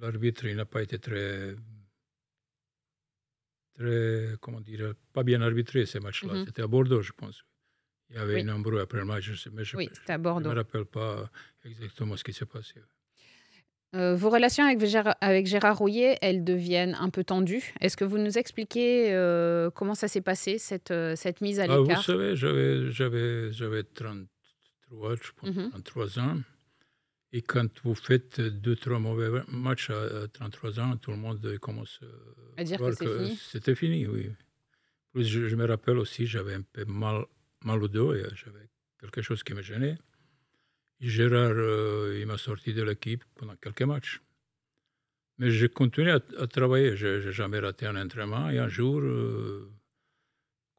[0.01, 1.57] L'arbitre, n'a pas été très.
[3.75, 6.35] Très, comment dire, pas bien arbitré ces matchs-là.
[6.35, 6.47] Mhm.
[6.47, 7.45] C'était à Bordeaux, je pense.
[8.11, 8.49] Il y avait oui.
[8.49, 11.29] un embrouille après le match, je sais, mais je oui, ne me rappelle pas
[11.65, 12.75] exactement ce qui s'est passé.
[13.95, 17.73] Euh, vos relations avec Gérard, avec Gérard Rouillet, elles deviennent un peu tendues.
[17.81, 21.67] Est-ce que vous nous expliquez euh, comment ça s'est passé, cette, euh, cette mise à
[21.67, 22.35] l'écart Vous savez,
[22.91, 26.29] j'avais 33, je pense, 33 mhm.
[26.29, 26.41] ans.
[27.33, 32.01] Et quand vous faites deux, trois mauvais matchs à, 33 ans, tout le monde commence
[32.57, 34.07] à, dire que, c'était fini.
[34.07, 34.31] oui.
[35.13, 37.25] Plus, je, je, me rappelle aussi, j'avais un peu mal
[37.65, 38.69] mal au dos et j'avais
[39.01, 39.99] quelque chose qui me gênait.
[41.01, 44.21] Gérard, euh, il m'a sorti de l'équipe pendant quelques matchs.
[45.39, 46.97] Mais j'ai continué à, travailler.
[46.97, 48.49] Je n'ai jamais raté un entraînement.
[48.51, 49.71] Et un jour, euh,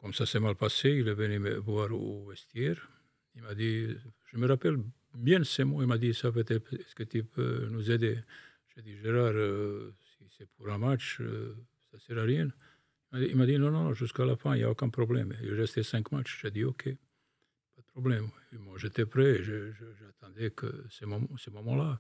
[0.02, 2.90] comme ça s'est mal passé, il est venu me voir au vestiaire.
[3.36, 3.88] Il m'a dit,
[4.32, 4.78] je me rappelle
[5.14, 8.18] bien ces mots, il m'a dit, ça peut est-ce que tu peux nous aider?
[8.74, 12.48] J'ai dit, Gérard, euh, si c'est pour un match, ça ne sert à rien.
[13.14, 15.34] Il m'a dit non, non, jusqu'à la fin, il n'y a aucun problème.
[15.42, 16.40] Il restait cinq matchs.
[16.42, 18.30] J'ai dit OK, pas de problème.
[18.54, 21.06] moi, j'étais prêt, j'attendais que ce
[21.50, 22.00] moment-là.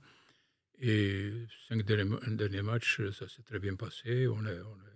[0.79, 1.31] Et
[1.69, 4.27] cinq derniers, matchs, ça s'est très bien passé.
[4.27, 4.95] On est, on est,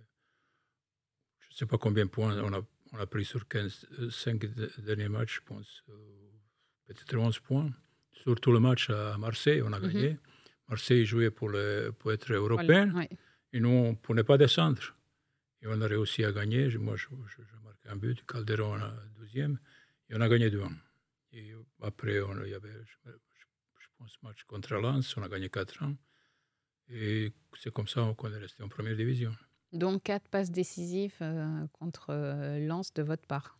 [1.38, 2.60] je ne sais pas combien de points on a,
[2.92, 4.44] on a pris sur 15, 5
[4.84, 5.94] derniers matchs, je pense, euh,
[6.86, 7.70] peut-être 11 points.
[8.12, 9.88] Sur tout le match à Marseille, on a mhm.
[9.88, 10.16] gagné.
[10.68, 12.92] Marseille jouait pour, le, pour être européen.
[13.52, 14.82] Et nous, pour ne pas descendre.
[15.62, 16.68] Et on a réussi à gagner.
[16.78, 17.08] Moi, je,
[17.62, 19.56] marqué un but, Calderon a 12e.
[20.08, 20.62] Et on a gagné 2
[21.32, 25.16] Et après, on, il y avait, je, je pense, match contre Lens.
[25.16, 25.94] On a gagné 4 ans.
[26.88, 29.32] Et c'est comme ça qu'on est resté en première division.
[29.72, 33.56] Donc, quatre passes décisives euh, contre euh, Lens de votre part.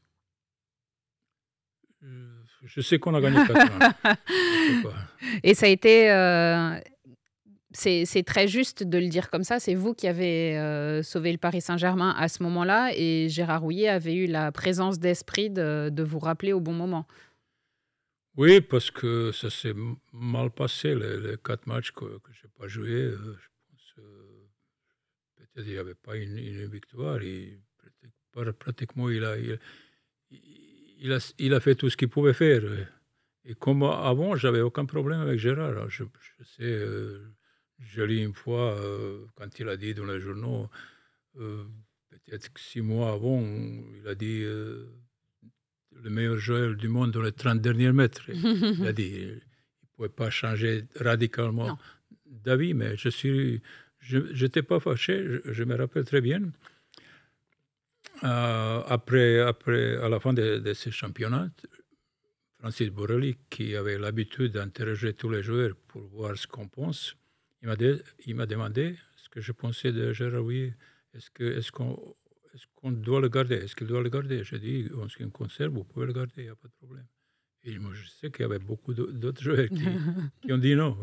[2.03, 4.17] Euh, je sais qu'on a gagné 4
[5.43, 6.09] Et ça a été.
[7.73, 9.61] C'est très juste de le dire comme ça.
[9.61, 12.93] C'est vous qui avez sauvé le Paris Saint-Germain à ce moment-là.
[12.97, 17.07] Et Gérard Rouillet avait eu la présence d'esprit de, vous rappeler au bon moment.
[18.37, 19.75] Oui, parce que ça s'est
[20.13, 23.13] mal passé, les, quatre matchs que, je n'ai pas joué.
[25.57, 27.19] Il n'y avait pas une, victoire.
[28.59, 29.25] Pratiquement, il
[31.13, 32.63] a, fait tout ce qu'il pouvait faire.
[33.45, 35.89] Et comme avant, j'avais aucun problème avec Gérard.
[35.89, 36.05] Je,
[36.45, 36.79] sais,
[37.81, 40.69] euh, je lis une fois, euh, quand il a dit dans les journaux,
[41.39, 41.65] euh,
[42.11, 47.61] peut-être six mois avant, il a dit le meilleur joueur du monde dans les 30
[47.61, 48.25] derniers mètres.
[48.29, 51.79] il a dit il ne pouvait pas changer radicalement
[52.27, 53.63] d'avis, mais je suis
[54.01, 56.41] je n'étais pas fâché, je, me rappelle très bien.
[58.25, 61.51] Euh, après, après, à la fin de, de ces championnats,
[62.59, 67.17] Francis Borrelli, qui avait l'habitude d'interroger tous les joueurs pour voir ce qu'on pense,
[67.63, 72.17] il m'a, demandé ce que je pensais de Gérard Est-ce, que, est-ce, qu'on,
[72.55, 73.57] est-ce qu'on doit le garder?
[73.57, 74.43] Est-ce qu'il doit le garder?
[74.45, 76.69] J'ai dit, en ce qui me concerne, vous pouvez le garder, il n'y a pas
[76.69, 77.07] de problème.
[77.65, 79.85] Et moi, je sais qu'il y avait beaucoup d'autres joueurs qui,
[80.43, 80.97] qui, ont dit non.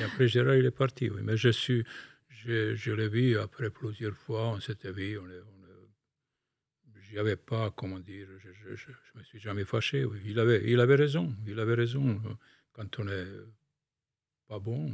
[0.00, 1.10] Et après, Gérard, il est parti.
[1.10, 1.20] Oui.
[1.22, 1.84] Mais je suis,
[2.28, 5.26] je, je l'ai vu après plusieurs fois, on s'était vu, on,
[7.10, 10.06] je n'avais pas, comment dire, je ne me suis jamais fâché.
[10.24, 12.20] Il, avait, il avait raison, il avait raison.
[12.72, 13.26] Quand on n'est
[14.46, 14.92] pas bon,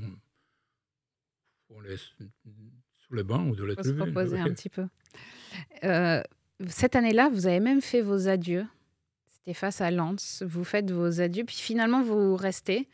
[1.71, 4.87] on est sous les bancs ou de la faut se reposer un petit peu.
[5.85, 6.23] Euh,
[6.67, 8.67] cette année-là, vous avez même fait vos adieux.
[9.29, 10.43] C'était face à Lens.
[10.47, 12.89] Vous faites vos adieux, puis finalement, vous restez.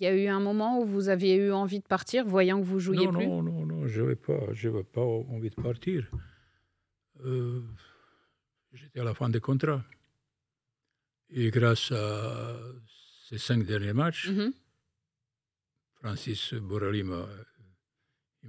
[0.00, 2.66] Il y a eu un moment où vous aviez eu envie de partir, voyant que
[2.66, 4.38] vous jouiez non, plus Non, non, non, je n'avais pas,
[4.92, 6.10] pas envie de partir.
[7.24, 7.62] Euh,
[8.72, 9.84] j'étais à la fin des contrats.
[11.30, 12.56] Et grâce à
[13.28, 14.52] ces cinq derniers matchs, mm-hmm.
[16.00, 17.26] Francis Borrelli m'a,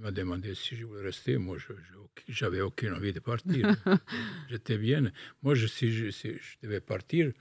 [0.00, 1.36] m'a demandé si je voulais rester.
[1.38, 3.74] Moi, je n'avais aucune envie de partir.
[4.48, 5.10] J'étais bien.
[5.42, 7.32] Moi, je, si, je, si je devais partir,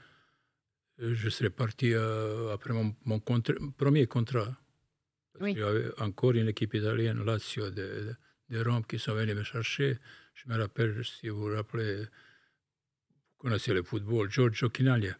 [1.02, 3.20] euh, je serais parti euh, après mon,
[3.78, 4.56] premier contrat.
[5.34, 8.16] Parce Il y avait encore une équipe italienne, Lazio, de,
[8.50, 9.98] de, Rome, qui sont venus me chercher.
[10.34, 15.18] Je me rappelle, si vous vous rappelez, vous connaissez le football, Giorgio Chinaglia,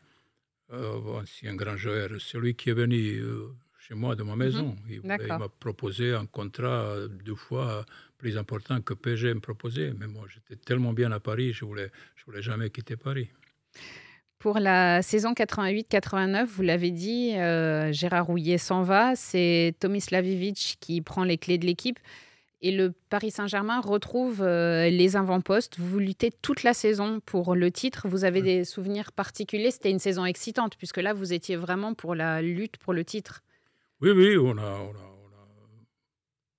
[0.72, 3.50] euh, un grand joueur, celui qui est venu euh,
[3.88, 4.76] chez moi, de ma maison.
[4.88, 5.02] Mhm.
[5.04, 7.86] Il, m'a proposé un contrat deux fois
[8.18, 9.94] plus important que PG me proposait.
[10.00, 13.30] Mais moi, j'étais tellement bien à Paris, je ne voulais, je voulais jamais quitter Paris.
[14.40, 19.16] Pour la saison 88-89, vous l'avez dit, euh, Gérard Rouillet s'en va.
[19.16, 22.00] C'est Tomislav Ivic qui prend les clés de l'équipe.
[22.62, 25.78] Et le Paris Saint-Germain retrouve euh, les avant-postes.
[25.78, 28.08] Vous luttez toute la saison pour le titre.
[28.08, 29.72] Vous avez des souvenirs particuliers.
[29.72, 33.44] C'était une saison excitante, puisque là, vous étiez vraiment pour la lutte pour le titre.
[34.02, 35.06] Oui, oui, on a, on a,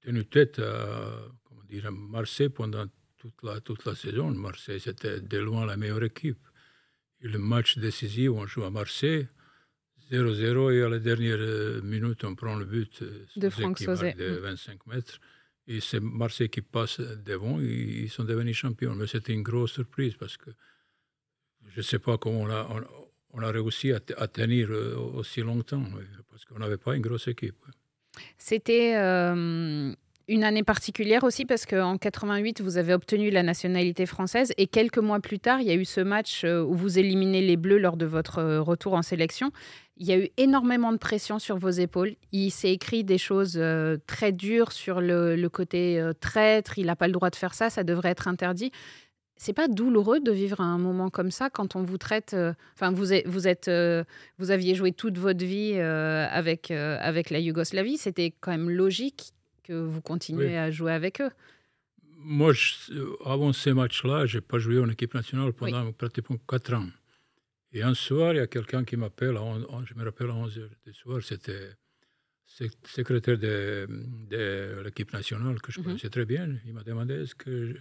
[0.03, 4.31] tenu tête à, comment dire, Marseille pendant toute la, toute la saison.
[4.31, 6.47] Marseille, c'était de loin la meilleure équipe
[7.27, 9.29] le match décisif, on joue à Marseille,
[10.11, 14.15] 0-0, et à la dernière euh, minute, on prend le but euh, de Franck Sauzet.
[14.15, 14.95] de 25 mm.
[14.95, 15.21] mètres.
[15.69, 18.95] Et c'est Marseille qui passe devant, et ils sont devenus champions.
[18.95, 20.51] Mais c'était une grosse surprise parce que
[21.69, 23.06] je ne sais pas comment on a, on,
[23.43, 25.83] a réussi à, tenir euh, aussi longtemps,
[26.31, 27.57] parce qu'on n'avait pas une grosse équipe.
[28.39, 28.95] C'était
[30.29, 34.99] une année particulière aussi parce qu'en 88, vous avez obtenu la nationalité française et quelques
[34.99, 37.79] mois plus tard, il y a eu ce match euh, où vous éliminez les Bleus
[37.79, 39.53] lors de votre euh, retour en sélection.
[39.99, 42.17] Il y a eu énormément de pression sur vos épaules.
[42.33, 46.79] Il s'est écrit des choses euh, très dures sur le, côté traître.
[46.79, 48.73] Il n'a pas le droit de faire ça, ça devrait être interdit.
[49.37, 52.35] C'est pas douloureux de vivre un moment comme ça quand on vous traite.
[52.75, 53.71] Enfin, vous, vous êtes,
[54.39, 57.99] vous aviez joué toute votre vie avec avec la Yougoslavie.
[57.99, 61.31] C'était quand même logique que vous continuez à jouer avec eux.
[62.19, 62.53] Moi,
[63.25, 66.89] avant ces matchs-là, je n'ai pas joué en équipe nationale pendant pratiquement 4 ans.
[67.73, 69.37] Et un soir, il y a quelqu'un qui m'appelle,
[69.85, 71.73] je me rappelle à 11 h du soir, c'était
[72.47, 73.87] secrétaire de,
[74.31, 75.87] de l'équipe nationale que je mhm.
[75.87, 76.49] connaissais très bien.
[76.65, 77.77] Il m'a demandé est-ce que.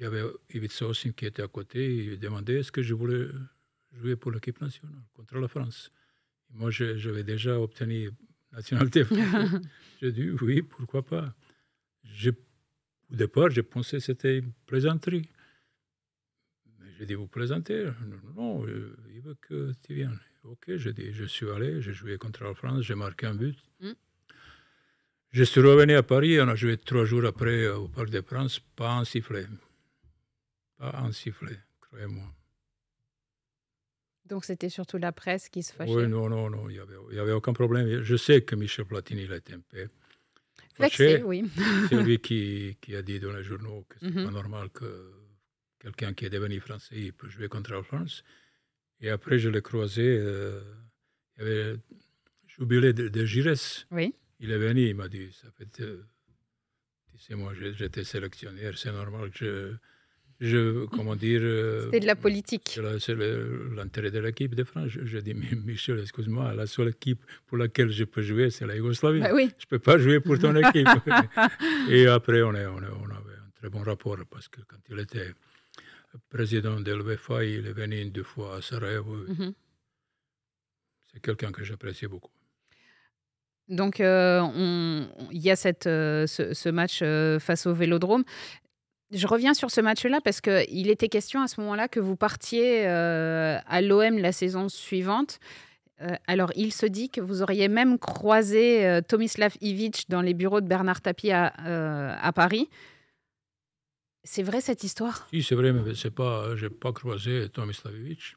[0.00, 0.22] Il y avait
[0.54, 2.04] Ivica Osim qui était à côté.
[2.06, 3.26] Il demandait est-ce que je voulais
[3.92, 5.92] jouer pour l'équipe nationale contre la France?
[6.54, 8.10] moi, j'avais déjà obtenu
[8.52, 9.60] nationalité française.
[10.00, 11.34] j'ai dit oui, pourquoi pas?
[13.12, 15.28] au départ, j'ai pensé que c'était une plaisanterie.
[16.78, 17.90] Mais j'ai dit, vous plaisantez?
[18.06, 20.18] Non, non, euh, il veut que tu viennes.
[20.44, 23.56] Ok, j'ai dit, je suis allé, j'ai joué contre la France, j'ai marqué un but.
[23.80, 23.92] Mm.
[25.32, 28.58] Je suis revenu à Paris, on a joué trois jours après au Parc des Princes,
[28.74, 29.46] pas un sifflet.
[30.80, 32.24] Pas un sifflet, croyez-moi.
[34.24, 35.92] Donc c'était surtout la presse qui se fâchait?
[35.92, 38.02] Oui, non, non, non, il n'y avait, y avait aucun problème.
[38.02, 39.88] Je sais que Michel Platini, il était un peu
[40.74, 41.22] fâché.
[41.22, 41.44] oui.
[41.90, 44.30] C'est lui qui, qui, a dit dans les journaux que c'est pas mhm.
[44.30, 45.12] normal que
[45.78, 48.24] quelqu'un qui est devenu français il peut jouer contre la France.
[49.02, 50.62] Et après, je l'ai croisé, euh,
[51.36, 51.76] il y avait
[52.46, 53.86] jubilé de, de Gires.
[53.90, 54.14] Oui.
[54.38, 56.06] Il est venu, il m'a dit, ça fait, euh,
[57.10, 59.76] tu sais, moi j'étais sélectionnaire, c'est normal que je,
[60.40, 61.40] je comment dire...
[61.42, 62.78] Euh, C'était de la politique.
[62.98, 64.88] C'est l'intérêt de l'équipe de France.
[64.88, 69.20] Je, dis, Michel, excuse-moi, la seule équipe pour laquelle je peux jouer, c'est la Yougoslavie.
[69.20, 69.50] Bah oui.
[69.58, 70.88] Je ne peux pas jouer pour ton équipe.
[71.90, 74.98] Et après, on, est, on, on, avait un très bon rapport parce que quand il
[74.98, 75.32] était
[76.28, 79.16] président de l'UEFA, il est venu deux fois à Sarajevo.
[79.28, 79.52] Mhm.
[81.12, 82.30] C'est quelqu'un que j'apprécie beaucoup.
[83.70, 88.24] Donc, euh, il y a cette, euh, ce, match euh, face au Vélodrome.
[89.12, 92.86] Je reviens sur ce match-là parce qu'il était question à ce moment-là que vous partiez
[92.86, 95.40] à l'OM la saison suivante.
[96.28, 100.68] alors, il se dit que vous auriez même croisé Tomislav Ivic dans les bureaux de
[100.68, 101.48] Bernard Tapie à,
[102.22, 102.68] à Paris.
[104.22, 105.26] C'est vrai cette histoire?
[105.32, 106.46] Oui, c'est vrai, mais je n'ai pas,
[106.80, 108.36] pas croisé Tomislav Ivic.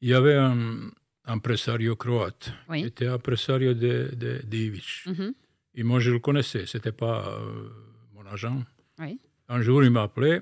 [0.00, 0.90] Il y avait un,
[1.24, 2.52] impresario croate.
[2.68, 2.80] Oui.
[2.80, 5.34] Il était impresario de, de, de mhm.
[5.74, 6.66] Et moi, je le connaissais.
[6.66, 7.68] Ce n'était pas euh,
[8.14, 8.62] mon agent.
[8.98, 9.18] Oui.
[9.52, 10.40] Un jour, il m'a appelé.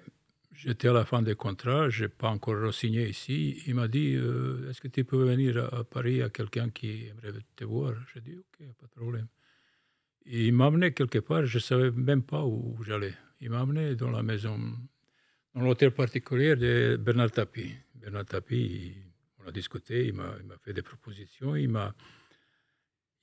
[0.52, 1.88] J'étais à la fin des contrats.
[1.88, 3.60] Je n'ai pas encore signé ici.
[3.66, 7.40] Il m'a dit euh, Est-ce que tu peux venir à, Paris à quelqu'un qui aimerait
[7.56, 7.92] te voir?
[8.14, 9.26] J'ai dit Ok, pas de problème.
[10.26, 11.44] Il m'a amené quelque part.
[11.44, 13.14] Je ne savais même pas où j'allais.
[13.40, 14.56] Il m'a amené dans la maison,
[15.56, 17.74] dans l'hôtel particulier de Bernard Tapie.
[17.96, 18.94] Bernard Tapie,
[19.42, 21.92] on a discuté, il m'a fait des propositions, il m'a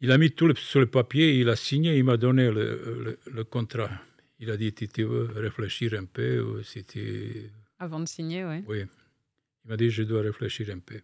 [0.01, 3.89] il a mis tout sur le papier, il a signé, il m'a donné le, contrat.
[4.39, 7.49] Il a dit, tu veux réfléchir un peu, ou si tu...
[7.79, 8.63] Avant de signer, oui.
[8.67, 8.85] Oui.
[9.65, 11.01] Il m'a dit, je dois réfléchir un peu.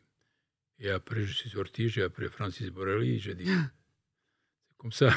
[0.79, 3.45] Et après, je suis sorti, j'ai appelé Francis Borelli, j'ai dit,
[4.69, 5.11] c'est comme ça.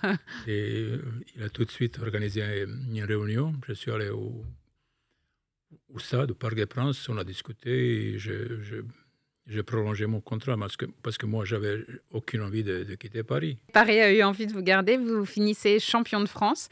[0.46, 0.98] et
[1.34, 3.54] il a tout de suite organisé une réunion.
[3.66, 4.44] Je suis allé au,
[5.88, 8.82] au stade, au Parc des Princes, on a discuté, et je
[9.46, 13.58] j'ai prolongé mon contrat parce que, parce que moi, j'avais aucune envie de, quitter Paris.
[13.72, 14.96] Paris a eu envie de vous garder.
[14.96, 16.68] Vous finissez champion de France.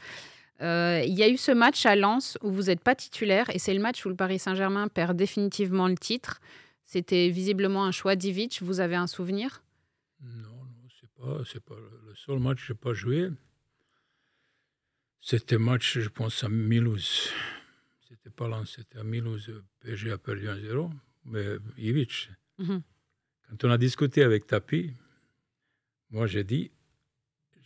[0.61, 3.59] Euh, il y a eu ce match à Lens où vous n'êtes pas titulaire et
[3.59, 6.39] c'est le match où le Paris Saint-Germain perd définitivement le titre.
[6.85, 8.61] C'était visiblement un choix d'Ivic.
[8.61, 9.63] Vous avez un souvenir?
[10.21, 13.29] Non, non, c'est pas, c'est pas le seul match que je n'ai pas joué.
[15.19, 17.29] C'était match, je pense, à Milouz.
[18.09, 19.51] C'était pas Lens, c'était à Milouz.
[19.79, 20.89] PSG a perdu 1-0.
[21.25, 21.45] Mais
[21.77, 22.81] Ivic, Mhm.
[23.49, 24.93] Quand on a discuté avec Tapi,
[26.09, 26.71] moi j'ai dit,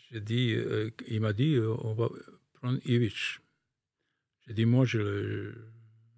[0.09, 2.09] j'ai dit euh, il m'a dit euh, on va
[2.65, 3.39] prendre Ivic.
[4.47, 5.53] J'ai dit moi je,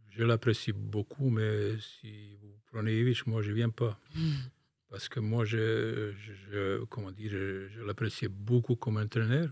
[0.10, 4.00] je l'apprécie beaucoup, mais si vous prenez Ivic, moi je viens pas.
[4.16, 4.50] Mhm.
[4.90, 9.50] Parce que moi, je, je comment dire, je, l'appréciais beaucoup comme entraîneur,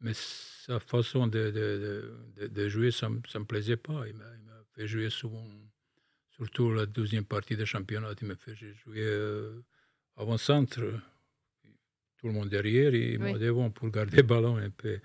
[0.00, 4.06] mais sa façon de, de, de, jouer, ça ne me plaisait pas.
[4.06, 4.26] Il m'a
[4.74, 5.48] fait jouer souvent
[6.36, 9.64] surtout la deuxième partie du championnat, il me fait jouer euh,
[10.18, 10.82] avant-centre,
[12.18, 15.00] tout le monde derrière et moi devant pour garder le ballon un peu.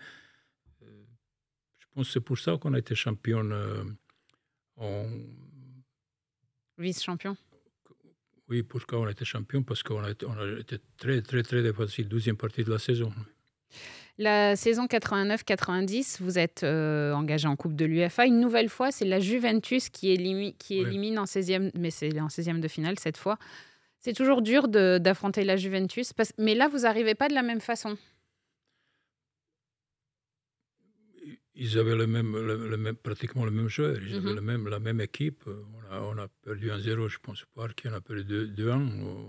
[1.98, 3.84] Je pense que c'est pour ça qu'on a été champion euh,
[4.76, 5.08] en...
[6.78, 7.36] Vice-champion
[8.48, 11.64] Oui, pourquoi on a été champion Parce qu'on a, on a été très, très, très
[11.64, 13.12] difficile, deuxième partie de la saison.
[14.20, 18.28] La saison 89-90, vous êtes euh, engagé en Coupe de l'UFA.
[18.28, 22.28] Une nouvelle fois, c'est la Juventus qui, élimine, qui élimine en 16e, mais c'est en
[22.28, 23.40] 16e de finale cette fois.
[23.98, 27.98] C'est toujours dur d'affronter la Juventus, mais là, vous n'arrivez pas de la même façon.
[31.60, 34.36] Ils avaient le même, le, même, pratiquement le même joueur, ils avaient mhm.
[34.36, 35.44] le même, la même équipe.
[35.48, 39.26] On a, on a perdu 1-0, je pense pas, qu'on a perdu 2-1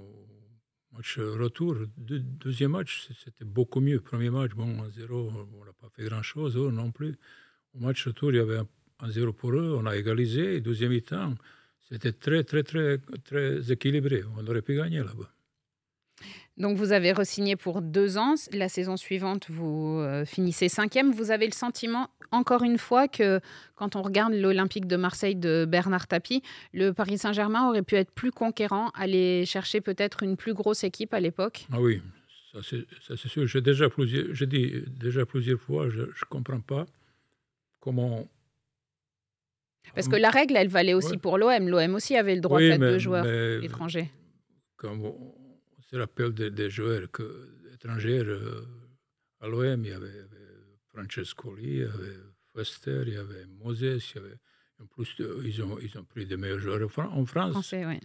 [0.92, 4.00] Match retour, deuxième match, c'était beaucoup mieux.
[4.00, 7.14] Premier match, bon, 1-0, on n'a pas fait grand-chose non plus.
[7.74, 8.60] Au match retour, il y avait
[9.00, 10.60] 1-0 pour eux, on a égalisé.
[10.60, 11.34] Deuxième mi-temps,
[11.88, 14.24] c'était très, très, très, très équilibré.
[14.36, 15.30] On aurait pu gagner là-bas.
[16.58, 18.34] Donc vous avez resigné pour deux ans.
[18.52, 21.12] La saison suivante, vous euh, finissez cinquième.
[21.12, 23.40] Vous avez le sentiment, encore une fois, que
[23.76, 26.42] quand on regarde l'Olympique de Marseille de Bernard Tapie,
[26.72, 31.14] le Paris Saint-Germain aurait pu être plus conquérant, aller chercher peut-être une plus grosse équipe
[31.14, 31.66] à l'époque?
[31.72, 32.02] Ah oui,
[32.52, 33.46] ça c'est sûr.
[33.46, 36.86] J'ai déjà plusieurs, dis déjà plusieurs fois, je ne comprends pas
[37.78, 38.26] comment.
[39.94, 41.68] Parce que la règle, elle valait aussi pour l'OM.
[41.68, 43.26] L'OM aussi avait le droit de deux joueurs
[43.62, 44.10] étrangers.
[44.76, 45.12] Comme
[45.90, 48.62] se rappelle des, joueurs que, étrangers euh,
[49.40, 50.26] à l'OM, il y avait,
[50.88, 52.16] Francescoli, il y avait
[52.52, 54.38] Foster, il y avait Moses, il y avait.
[54.80, 57.52] En plus, ils ont, ils ont pris des meilleurs joueurs en France.
[57.52, 57.98] Français, oui.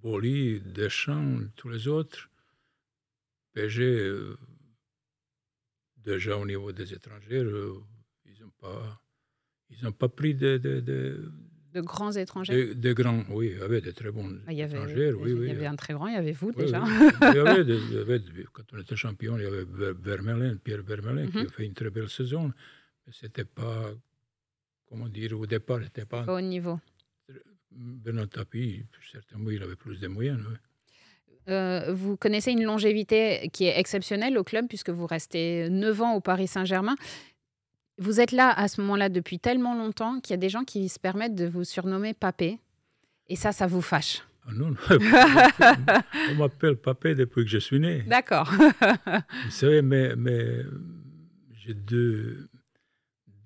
[0.00, 2.30] Boli, Deschamps, tous les autres.
[3.52, 4.38] PSG, euh,
[5.96, 7.74] déjà au niveau des étrangers, euh,
[8.24, 9.02] ils n'ont pas,
[9.68, 11.32] ils pas pris de, de, de,
[11.74, 12.74] grands étrangers.
[12.74, 15.12] De, grands, oui, il y avait des très bons ah, il y avait, étrangers.
[15.12, 16.82] Oui, il y avait un très grand, il y avait vous déjà.
[17.22, 18.20] il, y avait,
[18.52, 21.46] quand on était champion, il y avait Vermeulen, Pierre Vermeulen, qui mhm.
[21.46, 22.52] a fait une très belle saison.
[23.06, 23.90] Mais ce n'était pas,
[24.88, 26.24] comment dire, au départ, c'était pas.
[26.24, 26.80] Pas au niveau.
[27.70, 30.40] Bernard Tapie, certainement, il avait plus de moyens.
[31.48, 36.14] Euh, vous connaissez une longévité qui est exceptionnelle au club puisque vous restez 9 ans
[36.14, 36.94] au Paris Saint-Germain.
[38.00, 40.88] Vous êtes là à ce moment-là depuis tellement longtemps qu'il y a des gens qui
[40.88, 42.58] se permettent de vous surnommer Papé.
[43.28, 44.22] Et ça, ça vous fâche.
[44.48, 44.74] Ah non,
[46.30, 48.02] on m'appelle Papé depuis que je suis né.
[48.06, 48.50] D'accord.
[48.50, 50.64] vous savez, mais, mais
[51.52, 52.48] j'ai deux,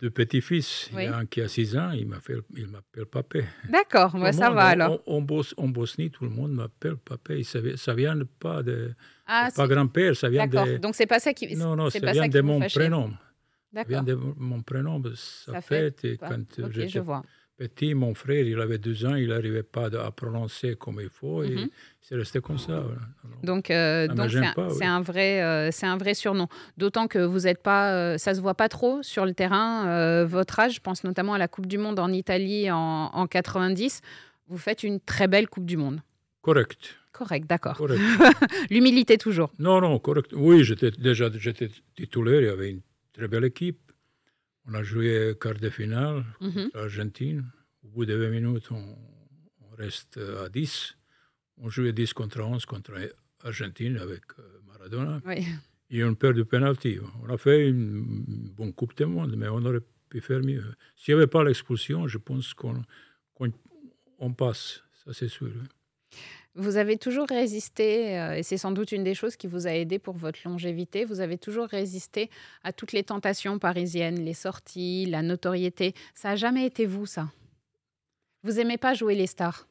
[0.00, 0.88] deux petits-fils.
[0.92, 3.44] Il y a un qui a 6 ans, il m'appelle, il m'appelle Papé.
[3.68, 5.02] D'accord, ça va alors.
[5.08, 7.42] En, Bosnie, tout le monde m'appelle Papé.
[7.42, 8.94] Ça, ça vient pas de
[9.26, 10.76] ah, pas grand-père, ça vient de...
[10.76, 11.56] Donc c'est pas ça qui...
[11.56, 13.10] Non, non, ça vient de mon prénom.
[13.88, 16.04] Vient de mon prénom, ça, fait...
[16.04, 17.22] Et quand je vois
[17.56, 21.42] petit, mon frère, il avait deux ans, il n'arrivait pas à prononcer comme il faut
[21.42, 21.68] et mhm.
[22.00, 22.84] c'est resté comme ça.
[23.42, 24.08] Donc, euh,
[24.76, 26.48] c'est un, vrai, euh, c'est un vrai surnom.
[26.76, 30.24] D'autant que vous êtes pas, euh, ça se voit pas trop sur le terrain.
[30.24, 34.00] votre âge, je pense notamment à la Coupe du Monde en Italie en, en 90.
[34.48, 36.00] Vous faites une très belle Coupe du Monde.
[36.42, 36.96] Correct.
[37.12, 37.80] Correct, d'accord.
[38.70, 39.52] L'humilité toujours.
[39.60, 40.32] Non, non, correct.
[40.34, 42.80] Oui, j'étais déjà j'étais titulaire, il y avait une
[43.14, 43.80] très belle équipe.
[44.66, 47.44] On a joué quart de finale, mm l'Argentine.
[47.84, 48.84] Au bout de 20 minutes, on,
[49.78, 50.96] reste à 10.
[51.58, 52.92] On jouait 10 contre 11 contre
[53.42, 55.20] l'Argentine avec euh, Maradona.
[55.90, 56.98] Et on perd du penalty.
[57.22, 60.64] On a fait une bonne Coupe du Monde, mais on aurait pu faire mieux.
[60.96, 64.82] S'il n'y avait pas l'expulsion, je pense qu'on passe.
[65.04, 65.50] Ça, c'est sûr.
[66.56, 69.70] Vous avez toujours résisté, euh, et c'est sans doute une des choses qui vous a
[69.70, 72.30] aidé pour votre longévité, vous avez toujours résisté
[72.62, 75.94] à toutes les tentations parisiennes, les sorties, la notoriété.
[76.14, 77.32] Ça n'a jamais été vous, ça?
[78.44, 79.66] Vous aimez pas jouer les stars?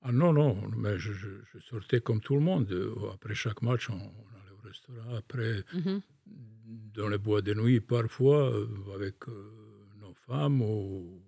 [0.00, 1.12] Ah Non, non, mais je,
[1.68, 2.72] sortais comme tout le monde.
[3.12, 5.16] Après chaque match, on, allait au restaurant.
[5.16, 6.00] Après, mhm.
[6.94, 9.52] dans les bois de nuit, parfois, euh, avec euh,
[10.00, 11.20] nos femmes ou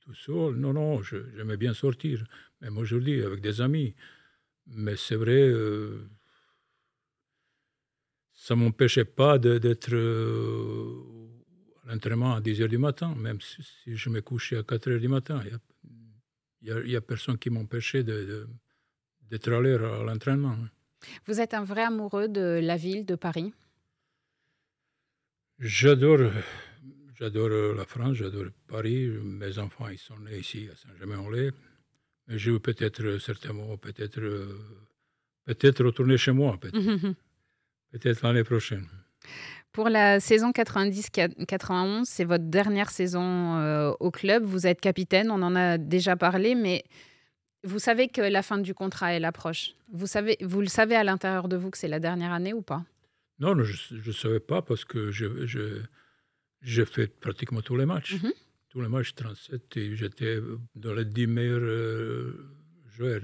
[0.00, 0.54] tout seul.
[0.54, 2.24] Non, non, j'aimais bien sortir,
[2.62, 3.94] même aujourd'hui, avec des amis.
[4.74, 6.08] Mais c'est vrai, euh,
[8.32, 11.02] ça ne m'empêchait pas d'être euh,
[11.84, 14.98] à l'entraînement à 10 h du matin, même si, je me couchais à 4 h
[14.98, 15.42] du matin.
[16.62, 18.48] Il n'y a, personne qui m'empêchait d'être
[19.30, 20.56] de, allé à l'entraînement.
[21.26, 23.52] Vous êtes un vrai amoureux de la ville, de Paris?
[25.58, 26.32] J'adore.
[27.14, 29.06] J'adore la France, j'adore Paris.
[29.22, 31.52] Mes enfants, ils sont nés ici à Saint-Germain-en-Laye.
[32.28, 34.58] Je vais peut-être, euh, certainement, peut-être, euh,
[35.44, 38.86] peut-être retourner chez moi, peut-être, l'année prochaine.
[39.72, 44.44] Pour la saison 90-91, c'est votre dernière saison euh, au club.
[44.44, 46.84] Vous êtes capitaine, on en a déjà parlé, mais
[47.64, 49.74] vous savez que la fin du contrat, elle approche.
[49.92, 52.62] Vous, savez, vous le savez à l'intérieur de vous que c'est la dernière année ou
[52.62, 52.84] pas?
[53.38, 55.80] Non, je ne savais pas parce que je, je,
[56.60, 58.16] je, fais pratiquement tous les matchs.
[58.72, 60.38] Tous les matchs 37 et j'étais
[60.74, 62.32] dans les 10 meilleurs euh,
[62.96, 63.20] joueurs,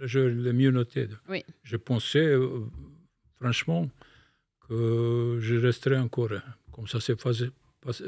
[0.00, 1.06] les joueurs les mieux notés.
[1.28, 1.44] Oui.
[1.62, 2.60] Je pensais euh,
[3.38, 3.90] franchement
[4.66, 6.30] que je resterais encore.
[6.72, 7.44] Comme ça se, passe,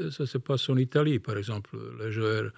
[0.09, 1.77] ça se passe en Italie, par exemple.
[1.99, 2.51] Les joueurs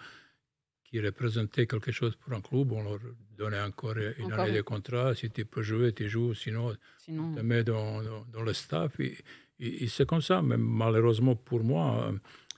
[0.86, 3.00] qui représentaient quelque chose pour un club, on leur
[3.38, 5.14] donnait encore une année de contrat.
[5.14, 6.34] Si tu peux jouer, tu joues.
[6.34, 7.32] Sinon, sinon...
[7.32, 8.02] tu te mets dans,
[8.32, 8.98] dans, le staff.
[9.02, 9.18] Et,
[9.60, 10.42] et c'est comme ça.
[10.42, 12.14] Mais malheureusement pour moi,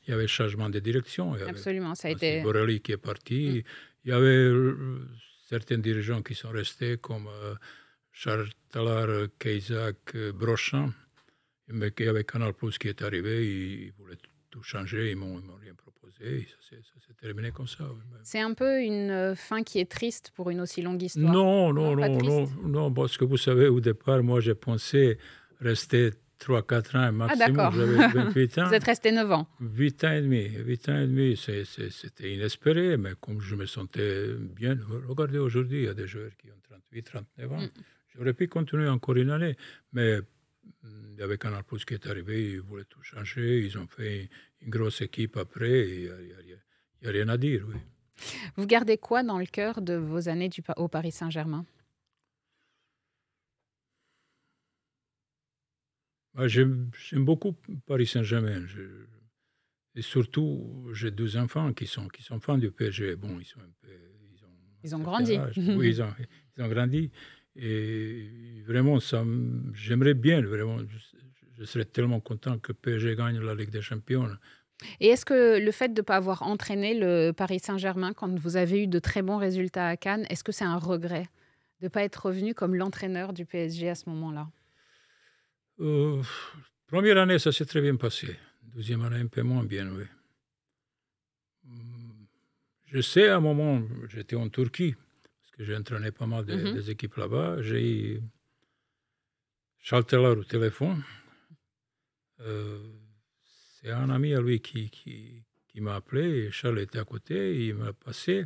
[0.09, 1.35] il y avait changement de direction.
[1.47, 2.41] Absolument, ça a été.
[2.41, 3.39] Borelli qui est parti.
[3.49, 3.69] Mm.
[4.05, 5.07] Il y avait euh,
[5.47, 7.53] certains dirigeants qui sont restés, comme euh,
[8.11, 10.91] Charles Talar, Keisak, euh, Brochamp.
[11.67, 14.17] Mais il y avait Canal Plus qui est arrivé, ils voulaient
[14.49, 16.47] tout changer, ils m'ont rien proposé.
[16.59, 17.87] Ça s'est terminé comme ça.
[18.23, 21.31] C'est un peu une fin qui est triste pour une aussi longue histoire.
[21.31, 25.19] Non, non, non, non, non, parce que vous savez, au départ, moi, j'ai pensé
[25.61, 27.59] rester 3-4 ans maximum.
[27.59, 28.67] Ah, J'avais 28 ans.
[28.67, 30.49] Vous êtes resté 9 ans 8 ans et demi.
[30.49, 34.77] 8 ans et demi, c'était inespéré, mais comme je me sentais bien.
[35.07, 37.61] Regardez aujourd'hui, il y a des joueurs qui ont 38, 39 ans.
[37.61, 37.69] Mm.
[38.15, 39.55] J'aurais pu continuer encore une année,
[39.93, 40.19] mais
[40.83, 44.29] il y avait Canal Plus qui est arrivé, ils voulaient tout changer, ils ont fait
[44.61, 46.11] une grosse équipe après, il
[47.01, 47.65] n'y a, rien à dire.
[47.67, 47.75] Oui.
[48.55, 51.65] Vous gardez quoi dans le cœur de vos années du, au Paris Saint-Germain?
[56.39, 58.65] Bah, J'aime beaucoup Paris Saint-Germain.
[59.95, 63.15] Et surtout, j'ai deux enfants qui sont, qui sont fans du PSG.
[63.15, 63.89] Bon, ils sont un peu.
[64.33, 64.49] Ils ont,
[64.83, 65.37] ils ont grandi.
[65.57, 66.13] oui, ils ont,
[66.57, 67.11] ils ont grandi.
[67.55, 68.99] Et vraiment,
[69.73, 70.77] j'aimerais bien, vraiment,
[71.57, 74.29] je, serais tellement content que PSG gagne la Ligue des Champions.
[75.01, 78.55] Et est-ce que le fait de ne pas avoir entraîné le Paris Saint-Germain quand vous
[78.55, 81.27] avez eu de très bons résultats à Cannes, est-ce que c'est un regret
[81.81, 84.47] de ne pas être revenu comme l'entraîneur du PSG à ce moment-là?
[85.79, 86.21] Euh,
[86.87, 88.35] Première année, ça s'est très bien passé.
[88.63, 90.05] Deuxième année, un peu moins bien, oui.
[92.87, 94.95] Je sais, à un moment, j'étais en Turquie
[95.59, 96.73] j'ai entraîné pas mal de, mhm.
[96.73, 97.61] des équipes là-bas.
[97.61, 98.21] J'ai eu
[99.79, 101.03] Chaltelar au téléphone.
[102.39, 102.79] Euh,
[103.75, 106.49] c'est un ami à lui qui, qui, qui m'a appelé.
[106.51, 107.67] Charles était à côté.
[107.67, 108.45] Il m'a passé.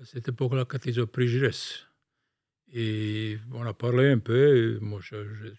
[0.00, 1.87] À cette époque-là, quand ils ont pris Gires.
[2.72, 4.78] Et on a parlé un peu.
[4.80, 5.00] Moi,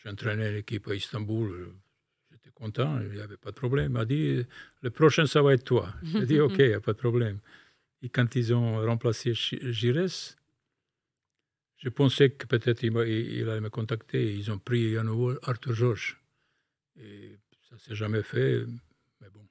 [0.03, 1.73] j'entraînais l'équipe à Istanbul.
[2.31, 3.91] J'étais content, il n'y avait pas de problème.
[3.91, 4.45] Il m'a dit
[4.81, 5.89] Le prochain, ça va être toi.
[6.03, 7.39] J'ai dit Ok, il n'y a pas de problème.
[8.01, 10.35] Et quand ils ont remplacé Gires,
[11.77, 14.33] je pensais que peut-être il, allait me contacter.
[14.33, 16.21] Ils ont pris à nouveau Arthur Georges.
[16.97, 17.39] Et
[17.69, 18.65] ça ne s'est jamais fait.
[19.21, 19.45] Mais bon,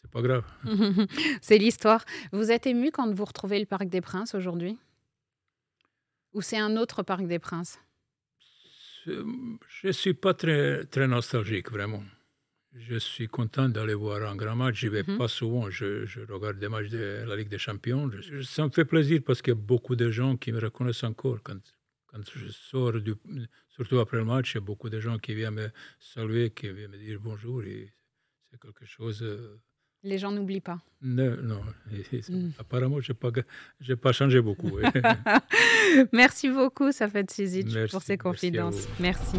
[0.00, 0.44] c'est pas grave.
[1.42, 2.04] c'est l'histoire.
[2.32, 4.78] Vous êtes ému quand vous retrouvez le Parc des Princes aujourd'hui?
[6.34, 7.78] Ou c'est un autre Parc des Princes?
[9.06, 12.02] Je ne suis pas très, très nostalgique, vraiment.
[12.72, 14.80] Je suis content d'aller voir un grand match.
[14.80, 15.16] Je vais mhm.
[15.16, 15.70] pas souvent.
[15.70, 18.10] Je, regarde des matchs de la Ligue des Champions.
[18.42, 21.38] ça me fait plaisir parce qu'il y a beaucoup de gens qui me reconnaissent encore.
[21.44, 21.60] Quand,
[22.08, 23.14] quand je sors, du,
[23.68, 25.70] surtout après le match, il y a beaucoup de gens qui viennent me
[26.00, 27.62] saluer, qui viennent me dire bonjour.
[27.62, 27.92] Et
[28.50, 29.24] c'est quelque chose.
[30.04, 30.80] Les gens n'oublient pas.
[31.02, 31.60] Non, non.
[32.28, 32.50] Mm.
[32.58, 33.30] Apparemment, je n'ai pas,
[34.00, 34.78] pas changé beaucoup.
[36.12, 38.86] merci beaucoup, Safed Sizic, pour ces confidences.
[39.00, 39.36] merci.